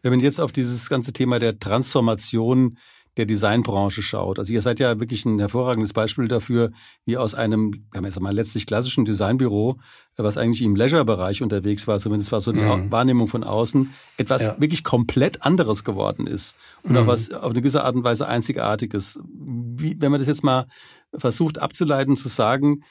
Wenn 0.01 0.11
man 0.11 0.19
jetzt 0.19 0.39
auf 0.39 0.51
dieses 0.51 0.89
ganze 0.89 1.13
Thema 1.13 1.39
der 1.39 1.57
Transformation 1.57 2.77
der 3.17 3.25
Designbranche 3.25 4.01
schaut. 4.01 4.39
Also 4.39 4.54
ihr 4.54 4.62
seid 4.62 4.80
ja 4.80 4.99
wirklich 4.99 5.25
ein 5.25 5.39
hervorragendes 5.39 5.93
Beispiel 5.93 6.28
dafür, 6.28 6.71
wie 7.06 7.17
aus 7.17 7.34
einem, 7.34 7.71
kann 7.91 8.01
man 8.01 8.06
jetzt 8.06 8.19
mal 8.19 8.34
letztlich 8.34 8.67
klassischen 8.67 9.06
Designbüro, 9.06 9.78
was 10.17 10.38
eigentlich 10.38 10.62
im 10.62 10.75
Leisure-Bereich 10.75 11.41
unterwegs 11.41 11.88
war, 11.88 11.99
zumindest 11.99 12.32
war 12.32 12.41
so 12.41 12.51
die 12.51 12.62
mhm. 12.62 12.91
Wahrnehmung 12.91 13.28
von 13.28 13.43
außen, 13.43 13.93
etwas 14.17 14.43
ja. 14.43 14.56
wirklich 14.60 14.84
komplett 14.84 15.43
anderes 15.43 15.84
geworden 15.84 16.28
ist 16.28 16.58
und 16.84 16.91
mhm. 16.91 16.97
auch 16.97 17.08
was 17.08 17.32
auf 17.32 17.51
eine 17.51 17.62
gewisse 17.62 17.84
Art 17.84 17.95
und 17.95 18.04
Weise 18.04 18.28
einzigartiges. 18.28 19.19
Wie, 19.34 19.95
wenn 19.99 20.12
man 20.12 20.19
das 20.19 20.28
jetzt 20.28 20.43
mal 20.43 20.67
versucht 21.15 21.60
abzuleiten, 21.60 22.15
zu 22.15 22.30
sagen, 22.30 22.84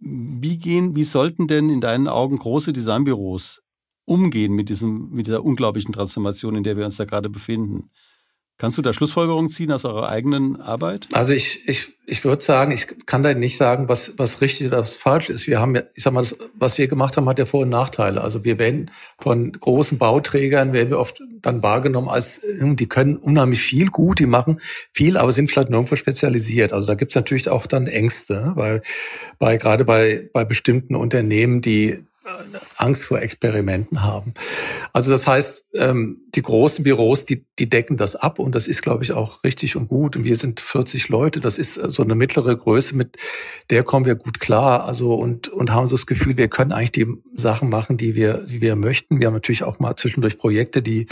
wie 0.00 0.58
gehen, 0.58 0.94
wie 0.96 1.04
sollten 1.04 1.48
denn 1.48 1.70
in 1.70 1.80
deinen 1.80 2.08
Augen 2.08 2.38
große 2.38 2.72
Designbüros 2.72 3.62
umgehen 4.04 4.54
mit 4.54 4.68
diesem, 4.68 5.10
mit 5.10 5.26
dieser 5.26 5.44
unglaublichen 5.44 5.92
Transformation, 5.92 6.54
in 6.54 6.62
der 6.62 6.76
wir 6.76 6.84
uns 6.84 6.96
da 6.96 7.04
gerade 7.04 7.28
befinden? 7.28 7.90
Kannst 8.58 8.76
du 8.76 8.82
da 8.82 8.92
Schlussfolgerungen 8.92 9.50
ziehen 9.50 9.70
aus 9.70 9.84
eurer 9.84 10.08
eigenen 10.08 10.60
Arbeit? 10.60 11.06
Also 11.12 11.32
ich, 11.32 11.68
ich, 11.68 11.94
ich 12.06 12.24
würde 12.24 12.42
sagen, 12.42 12.72
ich 12.72 12.88
kann 13.06 13.22
da 13.22 13.32
nicht 13.32 13.56
sagen, 13.56 13.88
was, 13.88 14.18
was 14.18 14.40
richtig 14.40 14.66
oder 14.66 14.80
was 14.80 14.96
falsch 14.96 15.30
ist. 15.30 15.46
Wir 15.46 15.60
haben 15.60 15.76
ja, 15.76 15.82
ich 15.94 16.02
sag 16.02 16.12
mal, 16.12 16.22
das, 16.22 16.36
was 16.54 16.76
wir 16.76 16.88
gemacht 16.88 17.16
haben, 17.16 17.28
hat 17.28 17.38
ja 17.38 17.46
Vor- 17.46 17.62
und 17.62 17.68
Nachteile. 17.68 18.20
Also 18.20 18.42
wir 18.42 18.58
werden 18.58 18.90
von 19.20 19.52
großen 19.52 19.98
Bauträgern, 19.98 20.72
werden 20.72 20.90
wir 20.90 20.98
oft 20.98 21.22
dann 21.40 21.62
wahrgenommen 21.62 22.08
als, 22.08 22.42
hm, 22.58 22.74
die 22.74 22.88
können 22.88 23.16
unheimlich 23.16 23.60
viel 23.60 23.90
gut, 23.90 24.18
die 24.18 24.26
machen 24.26 24.60
viel, 24.92 25.16
aber 25.16 25.30
sind 25.30 25.52
vielleicht 25.52 25.70
nirgendwo 25.70 25.94
spezialisiert. 25.94 26.72
Also 26.72 26.88
da 26.88 26.94
gibt's 26.94 27.14
natürlich 27.14 27.48
auch 27.48 27.66
dann 27.66 27.86
Ängste, 27.86 28.54
weil 28.56 28.82
bei, 29.38 29.56
gerade 29.56 29.84
bei, 29.84 30.28
bei 30.32 30.44
bestimmten 30.44 30.96
Unternehmen, 30.96 31.60
die 31.60 32.07
Angst 32.76 33.06
vor 33.06 33.20
Experimenten 33.20 34.02
haben. 34.02 34.34
Also 34.92 35.10
das 35.10 35.26
heißt, 35.26 35.66
ähm, 35.74 36.22
die 36.34 36.42
großen 36.42 36.84
Büros, 36.84 37.24
die, 37.24 37.44
die 37.58 37.68
decken 37.68 37.96
das 37.96 38.16
ab 38.16 38.38
und 38.38 38.54
das 38.54 38.68
ist, 38.68 38.82
glaube 38.82 39.04
ich, 39.04 39.12
auch 39.12 39.44
richtig 39.44 39.76
und 39.76 39.88
gut. 39.88 40.16
Und 40.16 40.24
wir 40.24 40.36
sind 40.36 40.60
40 40.60 41.08
Leute, 41.08 41.40
das 41.40 41.58
ist 41.58 41.74
so 41.74 42.02
eine 42.02 42.14
mittlere 42.14 42.56
Größe, 42.56 42.96
mit 42.96 43.16
der 43.70 43.82
kommen 43.82 44.04
wir 44.04 44.14
gut 44.14 44.40
klar. 44.40 44.84
Also 44.84 45.14
und, 45.14 45.48
und 45.48 45.72
haben 45.72 45.86
so 45.86 45.96
das 45.96 46.06
Gefühl, 46.06 46.36
wir 46.36 46.48
können 46.48 46.72
eigentlich 46.72 46.92
die 46.92 47.06
Sachen 47.34 47.68
machen, 47.68 47.96
die 47.96 48.14
wir, 48.14 48.46
die 48.46 48.60
wir 48.60 48.76
möchten. 48.76 49.20
Wir 49.20 49.26
haben 49.26 49.34
natürlich 49.34 49.64
auch 49.64 49.78
mal 49.78 49.96
zwischendurch 49.96 50.38
Projekte, 50.38 50.82
die, 50.82 51.06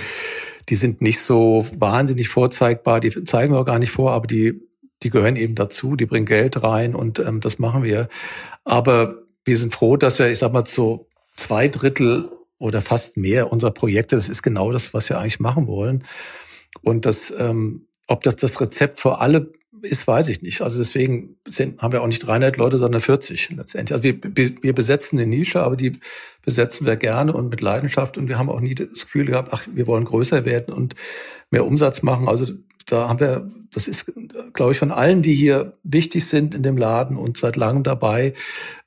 die 0.68 0.76
sind 0.76 1.00
nicht 1.00 1.20
so 1.20 1.66
wahnsinnig 1.76 2.29
vorzeigbar, 2.29 3.00
die 3.00 3.24
zeigen 3.24 3.52
wir 3.52 3.61
auch 3.61 3.66
gar 3.66 3.79
nicht 3.79 3.90
vor, 3.90 4.12
aber 4.12 4.26
die, 4.26 4.61
die 5.02 5.11
gehören 5.11 5.37
eben 5.37 5.55
dazu, 5.55 5.96
die 5.96 6.07
bringen 6.07 6.26
Geld 6.26 6.62
rein 6.62 6.94
und 6.94 7.18
ähm, 7.18 7.40
das 7.40 7.59
machen 7.59 7.83
wir. 7.83 8.09
Aber 8.64 9.26
wir 9.46 9.56
sind 9.56 9.72
froh, 9.72 9.96
dass 9.96 10.18
wir, 10.18 10.28
ich 10.28 10.40
sag 10.40 10.52
mal, 10.52 10.66
so 10.66 11.09
zwei 11.37 11.68
Drittel 11.68 12.30
oder 12.59 12.82
fast 12.82 13.16
mehr 13.16 13.52
unserer 13.52 13.70
Projekte, 13.70 14.16
das 14.16 14.28
ist 14.28 14.42
genau 14.42 14.72
das, 14.72 14.92
was 14.92 15.09
wir 15.09 15.18
eigentlich 15.18 15.40
machen 15.40 15.66
wollen. 15.66 16.04
Und 16.82 17.06
das, 17.06 17.32
ähm, 17.38 17.87
ob 18.06 18.22
das 18.22 18.37
das 18.37 18.61
Rezept 18.61 19.00
für 19.00 19.20
alle 19.20 19.52
ist, 19.82 20.06
weiß 20.06 20.28
ich 20.28 20.42
nicht. 20.42 20.62
Also 20.62 20.78
deswegen 20.78 21.37
sind, 21.46 21.80
haben 21.80 21.92
wir 21.92 22.02
auch 22.02 22.06
nicht 22.06 22.26
300 22.26 22.56
Leute, 22.56 22.78
sondern 22.78 23.00
40 23.00 23.50
letztendlich. 23.50 23.92
Also 23.94 24.02
wir, 24.02 24.62
wir 24.62 24.74
besetzen 24.74 25.18
eine 25.18 25.28
Nische, 25.28 25.62
aber 25.62 25.76
die 25.76 25.92
besetzen 26.42 26.87
wir 26.87 26.96
gerne 26.96 27.32
und 27.32 27.50
mit 27.50 27.61
Leidenschaft. 27.61 28.18
Und 28.18 28.28
wir 28.28 28.38
haben 28.38 28.50
auch 28.50 28.61
nie 28.61 28.74
das 28.74 29.04
Gefühl 29.04 29.26
gehabt, 29.26 29.50
ach, 29.52 29.66
wir 29.72 29.87
wollen 29.87 30.04
größer 30.04 30.44
werden 30.44 30.74
und 30.74 30.94
mehr 31.50 31.66
Umsatz 31.66 32.02
machen. 32.02 32.26
Also 32.26 32.46
da 32.87 33.09
haben 33.09 33.20
wir, 33.20 33.51
das 33.72 33.88
ist, 33.88 34.12
glaube 34.53 34.72
ich, 34.72 34.79
von 34.79 34.92
allen, 34.92 35.22
die 35.22 35.35
hier 35.35 35.77
wichtig 35.83 36.25
sind 36.27 36.55
in 36.55 36.62
dem 36.62 36.77
Laden 36.77 37.16
und 37.16 37.37
seit 37.37 37.57
langem 37.57 37.83
dabei, 37.83 38.33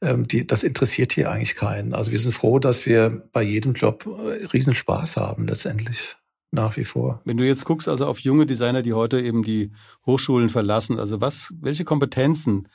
ähm, 0.02 0.28
die, 0.28 0.48
das 0.48 0.64
interessiert 0.64 1.12
hier 1.12 1.30
eigentlich 1.32 1.56
keinen. 1.56 1.94
Also 1.94 2.12
wir 2.12 2.20
sind 2.20 2.34
froh, 2.34 2.60
dass 2.60 2.86
wir 2.86 3.28
bei 3.34 3.42
jedem 3.42 3.74
Job 3.74 4.08
äh, 4.08 4.46
riesen 4.48 4.74
Spaß 4.74 5.18
haben 5.18 5.48
letztendlich. 5.48 6.16
Nach 6.52 6.78
wie 6.78 6.86
vor. 6.86 7.22
Wenn 7.26 7.38
du 7.38 7.46
jetzt 7.46 7.64
guckst, 7.66 7.88
also 7.88 8.08
auf 8.08 8.22
junge 8.22 8.48
Designer, 8.48 8.82
die 8.82 8.94
heute 8.94 9.22
eben 9.22 9.44
die 9.44 9.72
Hochschulen 10.08 10.50
verlassen, 10.50 10.98
also 10.98 11.22
was, 11.22 11.54
welche 11.62 11.84
Kompetenzen, 11.84 12.68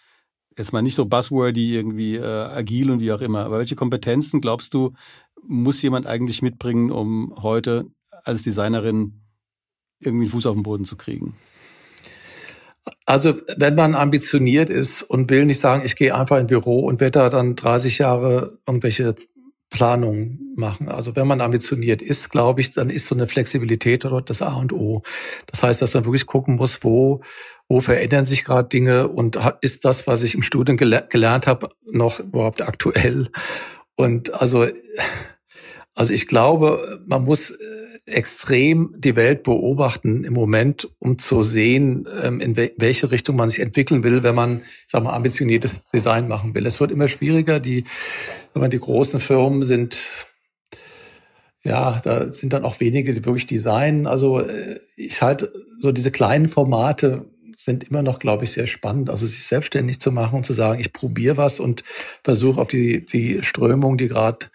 jetzt 0.56 0.72
mal 0.72 0.80
nicht 0.80 0.94
so 0.94 1.06
buzzwordy 1.06 1.74
irgendwie 1.74 2.14
äh, 2.14 2.22
agil 2.22 2.92
und 2.92 3.00
wie 3.00 3.10
auch 3.10 3.20
immer, 3.20 3.44
aber 3.44 3.58
welche 3.58 3.74
Kompetenzen 3.74 4.40
glaubst 4.40 4.74
du, 4.74 4.92
muss 5.42 5.82
jemand 5.82 6.06
eigentlich 6.06 6.40
mitbringen, 6.40 6.92
um 6.92 7.34
heute 7.42 7.86
als 8.22 8.42
Designerin 8.42 9.23
irgendwie 10.00 10.24
einen 10.24 10.32
Fuß 10.32 10.46
auf 10.46 10.54
den 10.54 10.62
Boden 10.62 10.84
zu 10.84 10.96
kriegen? 10.96 11.36
Also 13.06 13.34
wenn 13.56 13.74
man 13.74 13.94
ambitioniert 13.94 14.70
ist 14.70 15.02
und 15.02 15.30
will 15.30 15.46
nicht 15.46 15.60
sagen, 15.60 15.84
ich 15.84 15.96
gehe 15.96 16.14
einfach 16.14 16.36
in 16.36 16.44
ein 16.44 16.46
Büro 16.46 16.80
und 16.80 17.00
werde 17.00 17.18
da 17.18 17.28
dann 17.28 17.56
30 17.56 17.98
Jahre 17.98 18.58
irgendwelche 18.66 19.14
Planungen 19.70 20.54
machen. 20.56 20.88
Also 20.88 21.16
wenn 21.16 21.26
man 21.26 21.40
ambitioniert 21.40 22.00
ist, 22.00 22.30
glaube 22.30 22.60
ich, 22.60 22.72
dann 22.72 22.90
ist 22.90 23.06
so 23.06 23.14
eine 23.14 23.26
Flexibilität 23.26 24.04
dort 24.04 24.30
das 24.30 24.40
A 24.40 24.54
und 24.54 24.72
O. 24.72 25.02
Das 25.46 25.62
heißt, 25.62 25.82
dass 25.82 25.94
man 25.94 26.04
wirklich 26.04 26.26
gucken 26.26 26.56
muss, 26.56 26.84
wo, 26.84 27.22
wo 27.68 27.80
verändern 27.80 28.24
sich 28.24 28.44
gerade 28.44 28.68
Dinge 28.68 29.08
und 29.08 29.38
ist 29.62 29.84
das, 29.84 30.06
was 30.06 30.22
ich 30.22 30.34
im 30.34 30.42
Studium 30.42 30.76
gele 30.76 31.06
gelernt 31.10 31.46
habe, 31.46 31.70
noch 31.90 32.20
überhaupt 32.20 32.62
aktuell? 32.62 33.30
Und 33.96 34.32
also, 34.40 34.66
also 35.94 36.12
ich 36.12 36.28
glaube, 36.28 37.02
man 37.06 37.24
muss 37.24 37.58
extrem 38.06 38.94
die 38.98 39.16
Welt 39.16 39.42
beobachten 39.44 40.24
im 40.24 40.34
Moment, 40.34 40.90
um 40.98 41.18
zu 41.18 41.42
sehen, 41.42 42.06
ähm, 42.22 42.40
in 42.40 42.56
welche 42.56 43.10
Richtung 43.10 43.36
man 43.36 43.48
sich 43.48 43.60
entwickeln 43.60 44.02
will, 44.02 44.22
wenn 44.22 44.34
man, 44.34 44.62
sagen 44.86 45.06
wir, 45.06 45.14
ambitioniertes 45.14 45.86
Design 45.92 46.28
machen 46.28 46.54
will. 46.54 46.66
Es 46.66 46.80
wird 46.80 46.90
immer 46.90 47.08
schwieriger. 47.08 47.60
Die, 47.60 47.84
wenn 48.52 48.60
man 48.60 48.70
die 48.70 48.80
großen 48.80 49.20
Firmen 49.20 49.62
sind, 49.62 50.10
ja, 51.62 51.98
da 52.04 52.30
sind 52.30 52.52
dann 52.52 52.64
auch 52.64 52.78
wenige, 52.80 53.14
die 53.14 53.24
wirklich 53.24 53.46
designen. 53.46 54.06
Also 54.06 54.40
äh, 54.40 54.78
ich 54.96 55.22
halte 55.22 55.52
so 55.80 55.90
diese 55.90 56.10
kleinen 56.10 56.48
Formate 56.48 57.26
sind 57.56 57.84
immer 57.84 58.02
noch, 58.02 58.18
glaube 58.18 58.44
ich, 58.44 58.52
sehr 58.52 58.66
spannend. 58.66 59.08
Also 59.08 59.26
sich 59.26 59.44
selbstständig 59.44 60.00
zu 60.00 60.12
machen 60.12 60.36
und 60.36 60.44
zu 60.44 60.52
sagen, 60.52 60.80
ich 60.80 60.92
probiere 60.92 61.36
was 61.36 61.60
und 61.60 61.84
versuche 62.22 62.60
auf 62.60 62.68
die, 62.68 63.04
die 63.04 63.42
Strömung, 63.42 63.96
die 63.96 64.08
gerade 64.08 64.46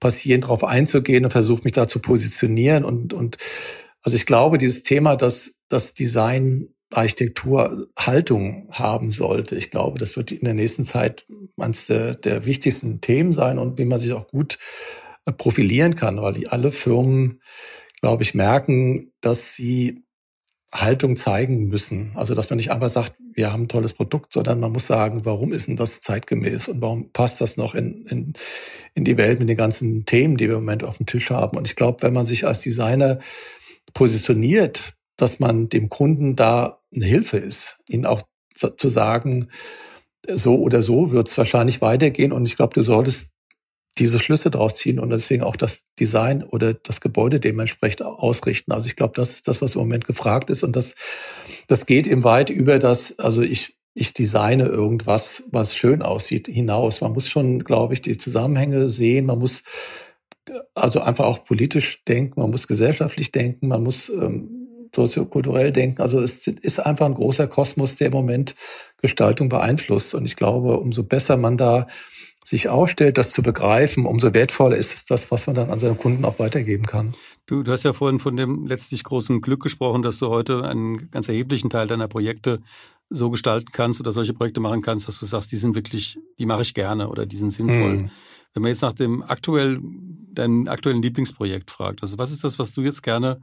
passieren, 0.00 0.40
darauf 0.40 0.64
einzugehen 0.64 1.24
und 1.24 1.30
versuche 1.30 1.62
mich 1.62 1.72
da 1.72 1.86
zu 1.86 2.00
positionieren. 2.00 2.84
Und, 2.84 3.12
und 3.12 3.36
also 4.02 4.16
ich 4.16 4.26
glaube, 4.26 4.58
dieses 4.58 4.82
Thema, 4.82 5.16
dass 5.16 5.54
das 5.68 5.94
Design 5.94 6.68
Architektur 6.92 7.86
Haltung 7.96 8.68
haben 8.72 9.10
sollte. 9.10 9.54
Ich 9.54 9.70
glaube, 9.70 9.98
das 9.98 10.16
wird 10.16 10.32
in 10.32 10.44
der 10.44 10.54
nächsten 10.54 10.84
Zeit 10.84 11.26
eines 11.56 11.86
der, 11.86 12.16
der 12.16 12.44
wichtigsten 12.46 13.00
Themen 13.00 13.32
sein 13.32 13.58
und 13.58 13.78
wie 13.78 13.84
man 13.84 14.00
sich 14.00 14.12
auch 14.12 14.26
gut 14.26 14.58
äh, 15.24 15.32
profilieren 15.32 15.94
kann, 15.94 16.20
weil 16.20 16.32
die 16.32 16.48
alle 16.48 16.72
Firmen, 16.72 17.40
glaube 18.00 18.24
ich, 18.24 18.34
merken, 18.34 19.12
dass 19.20 19.54
sie 19.54 20.04
Haltung 20.72 21.16
zeigen 21.16 21.68
müssen. 21.68 22.12
Also 22.14 22.34
dass 22.34 22.48
man 22.48 22.56
nicht 22.56 22.70
einfach 22.70 22.88
sagt, 22.88 23.14
wir 23.32 23.52
haben 23.52 23.64
ein 23.64 23.68
tolles 23.68 23.92
Produkt, 23.92 24.32
sondern 24.32 24.60
man 24.60 24.72
muss 24.72 24.86
sagen, 24.86 25.24
warum 25.24 25.52
ist 25.52 25.66
denn 25.66 25.76
das 25.76 26.00
zeitgemäß 26.00 26.68
und 26.68 26.80
warum 26.80 27.10
passt 27.12 27.40
das 27.40 27.56
noch 27.56 27.74
in, 27.74 28.06
in, 28.06 28.32
in 28.94 29.04
die 29.04 29.16
Welt 29.16 29.40
mit 29.40 29.48
den 29.48 29.56
ganzen 29.56 30.04
Themen, 30.04 30.36
die 30.36 30.48
wir 30.48 30.56
im 30.56 30.64
Moment 30.64 30.84
auf 30.84 30.98
dem 30.98 31.06
Tisch 31.06 31.30
haben. 31.30 31.56
Und 31.56 31.66
ich 31.66 31.76
glaube, 31.76 32.02
wenn 32.02 32.12
man 32.12 32.26
sich 32.26 32.46
als 32.46 32.60
Designer 32.60 33.18
positioniert, 33.94 34.94
dass 35.16 35.40
man 35.40 35.68
dem 35.68 35.88
Kunden 35.88 36.36
da 36.36 36.80
eine 36.94 37.04
Hilfe 37.04 37.36
ist, 37.36 37.80
ihnen 37.88 38.06
auch 38.06 38.22
zu 38.54 38.88
sagen, 38.88 39.48
so 40.28 40.56
oder 40.56 40.82
so 40.82 41.12
wird 41.12 41.28
es 41.28 41.38
wahrscheinlich 41.38 41.80
weitergehen. 41.80 42.32
Und 42.32 42.46
ich 42.46 42.56
glaube, 42.56 42.74
du 42.74 42.82
solltest 42.82 43.32
diese 43.98 44.18
Schlüsse 44.18 44.50
draus 44.50 44.74
ziehen 44.74 44.98
und 44.98 45.10
deswegen 45.10 45.42
auch 45.42 45.56
das 45.56 45.84
Design 45.98 46.42
oder 46.42 46.74
das 46.74 47.00
Gebäude 47.00 47.40
dementsprechend 47.40 48.02
ausrichten. 48.02 48.72
Also 48.72 48.86
ich 48.86 48.96
glaube, 48.96 49.14
das 49.16 49.32
ist 49.32 49.48
das, 49.48 49.60
was 49.62 49.74
im 49.74 49.80
Moment 49.80 50.06
gefragt 50.06 50.50
ist 50.50 50.62
und 50.62 50.76
das, 50.76 50.94
das 51.66 51.86
geht 51.86 52.06
eben 52.06 52.24
weit 52.24 52.50
über 52.50 52.78
das, 52.78 53.18
also 53.18 53.42
ich, 53.42 53.76
ich 53.94 54.14
designe 54.14 54.64
irgendwas, 54.64 55.44
was 55.50 55.76
schön 55.76 56.02
aussieht, 56.02 56.46
hinaus. 56.46 57.00
Man 57.00 57.12
muss 57.12 57.28
schon, 57.28 57.64
glaube 57.64 57.94
ich, 57.94 58.00
die 58.00 58.16
Zusammenhänge 58.16 58.88
sehen, 58.88 59.26
man 59.26 59.38
muss 59.38 59.64
also 60.74 61.00
einfach 61.00 61.26
auch 61.26 61.44
politisch 61.44 62.02
denken, 62.04 62.40
man 62.40 62.50
muss 62.50 62.66
gesellschaftlich 62.66 63.32
denken, 63.32 63.68
man 63.68 63.82
muss 63.82 64.08
ähm, 64.08 64.60
soziokulturell 64.94 65.72
denken. 65.72 66.02
Also 66.02 66.20
es 66.20 66.46
ist 66.46 66.80
einfach 66.80 67.06
ein 67.06 67.14
großer 67.14 67.46
Kosmos, 67.46 67.96
der 67.96 68.08
im 68.08 68.12
Moment 68.12 68.54
Gestaltung 69.00 69.48
beeinflusst. 69.48 70.14
Und 70.14 70.26
ich 70.26 70.36
glaube, 70.36 70.78
umso 70.78 71.04
besser 71.04 71.36
man 71.36 71.56
da 71.56 71.86
sich 72.44 72.68
aufstellt, 72.68 73.18
das 73.18 73.30
zu 73.30 73.42
begreifen, 73.42 74.06
umso 74.06 74.32
wertvoller 74.32 74.76
ist 74.76 74.94
es 74.94 75.04
das, 75.04 75.30
was 75.30 75.46
man 75.46 75.56
dann 75.56 75.70
an 75.70 75.78
seinen 75.78 75.98
Kunden 75.98 76.24
auch 76.24 76.38
weitergeben 76.38 76.86
kann. 76.86 77.12
Du, 77.46 77.62
du 77.62 77.72
hast 77.72 77.82
ja 77.82 77.92
vorhin 77.92 78.18
von 78.18 78.36
dem 78.36 78.66
letztlich 78.66 79.04
großen 79.04 79.40
Glück 79.40 79.62
gesprochen, 79.62 80.02
dass 80.02 80.18
du 80.18 80.28
heute 80.28 80.64
einen 80.64 81.10
ganz 81.10 81.28
erheblichen 81.28 81.68
Teil 81.68 81.86
deiner 81.86 82.08
Projekte 82.08 82.60
so 83.10 83.30
gestalten 83.30 83.68
kannst 83.72 84.00
oder 84.00 84.12
solche 84.12 84.32
Projekte 84.32 84.60
machen 84.60 84.82
kannst, 84.82 85.08
dass 85.08 85.18
du 85.18 85.26
sagst, 85.26 85.52
die 85.52 85.56
sind 85.56 85.74
wirklich, 85.74 86.18
die 86.38 86.46
mache 86.46 86.62
ich 86.62 86.74
gerne 86.74 87.08
oder 87.08 87.26
die 87.26 87.36
sind 87.36 87.50
sinnvoll. 87.50 87.98
Hm. 87.98 88.10
Wenn 88.54 88.62
man 88.62 88.70
jetzt 88.70 88.82
nach 88.82 88.92
dem 88.92 89.22
aktuell, 89.22 89.80
deinem 90.32 90.68
aktuellen 90.68 91.02
Lieblingsprojekt 91.02 91.70
fragt, 91.70 92.02
also 92.02 92.18
was 92.18 92.30
ist 92.30 92.44
das, 92.44 92.58
was 92.58 92.72
du 92.72 92.82
jetzt 92.82 93.02
gerne 93.02 93.40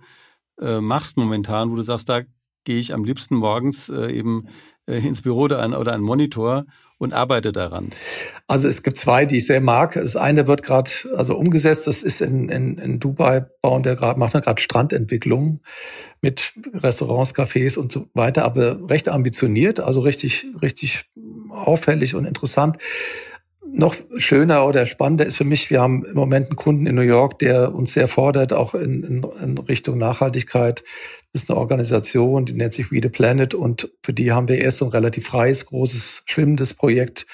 äh, 0.60 0.82
machst 0.82 1.18
momentan, 1.18 1.70
wo 1.70 1.76
du 1.76 1.82
sagst, 1.82 2.10
da 2.10 2.22
gehe 2.64 2.80
ich 2.80 2.94
am 2.94 3.04
liebsten 3.04 3.36
morgens 3.36 3.90
äh, 3.90 4.12
eben 4.12 4.48
ins 4.88 5.22
Büro 5.22 5.42
oder 5.42 5.60
an, 5.60 5.74
oder 5.74 5.94
an 5.94 6.02
Monitor 6.02 6.66
und 6.98 7.14
arbeite 7.14 7.52
daran? 7.52 7.90
Also 8.48 8.68
es 8.68 8.82
gibt 8.82 8.98
zwei, 8.98 9.26
die 9.26 9.38
ich 9.38 9.46
sehr 9.46 9.62
mag. 9.62 9.94
Das 9.94 10.16
eine 10.16 10.48
wird 10.48 10.64
gerade 10.64 10.90
also 11.16 11.36
umgesetzt. 11.38 11.88
Das 11.88 12.02
ist 12.02 12.22
in, 12.22 12.50
in, 12.50 12.78
in 12.78 13.00
Dubai 13.00 13.46
bauen 13.62 13.84
der 13.84 13.96
gerade 13.96 14.20
machen 14.20 14.36
wir 14.36 14.42
gerade 14.42 14.62
Strandentwicklung 14.62 15.62
mit 16.22 16.54
Restaurants, 16.74 17.36
Cafés 17.36 17.78
und 17.78 17.92
so 17.92 18.08
weiter, 18.14 18.46
aber 18.46 18.90
recht 18.90 19.10
ambitioniert, 19.10 19.80
also 19.80 20.02
richtig 20.02 20.48
richtig 20.62 21.06
auffällig 21.50 22.16
und 22.16 22.26
interessant. 22.26 22.78
Noch 23.74 23.96
schöner 24.18 24.66
oder 24.66 24.86
spannender 24.86 25.26
ist 25.26 25.38
für 25.38 25.44
mich, 25.44 25.70
wir 25.70 25.82
haben 25.82 26.04
im 26.06 26.16
Moment 26.16 26.48
einen 26.48 26.56
Kunden 26.56 26.88
in 26.88 26.96
New 26.96 27.02
York, 27.02 27.40
der 27.40 27.74
uns 27.76 27.94
sehr 27.94 28.08
fordert, 28.08 28.54
auch 28.54 28.74
in, 28.74 29.04
in, 29.04 29.26
in 29.44 29.58
Richtung 29.58 29.98
Nachhaltigkeit. 29.98 30.84
Das 31.34 31.44
ist 31.44 31.52
eine 31.52 31.60
Organisation, 31.60 32.46
die 32.46 32.54
nennt 32.54 32.74
sich 32.74 32.92
We 32.92 33.00
the 33.02 33.10
Planet 33.10 33.54
und 33.54 33.92
für 34.04 34.14
die 34.14 34.32
haben 34.32 34.48
wir 34.48 34.58
erst 34.58 34.78
so 34.78 34.86
ein 34.86 34.92
relativ 34.92 35.28
freies, 35.28 35.66
großes, 35.66 36.24
schwimmendes 36.26 36.74
Projekt 36.74 37.28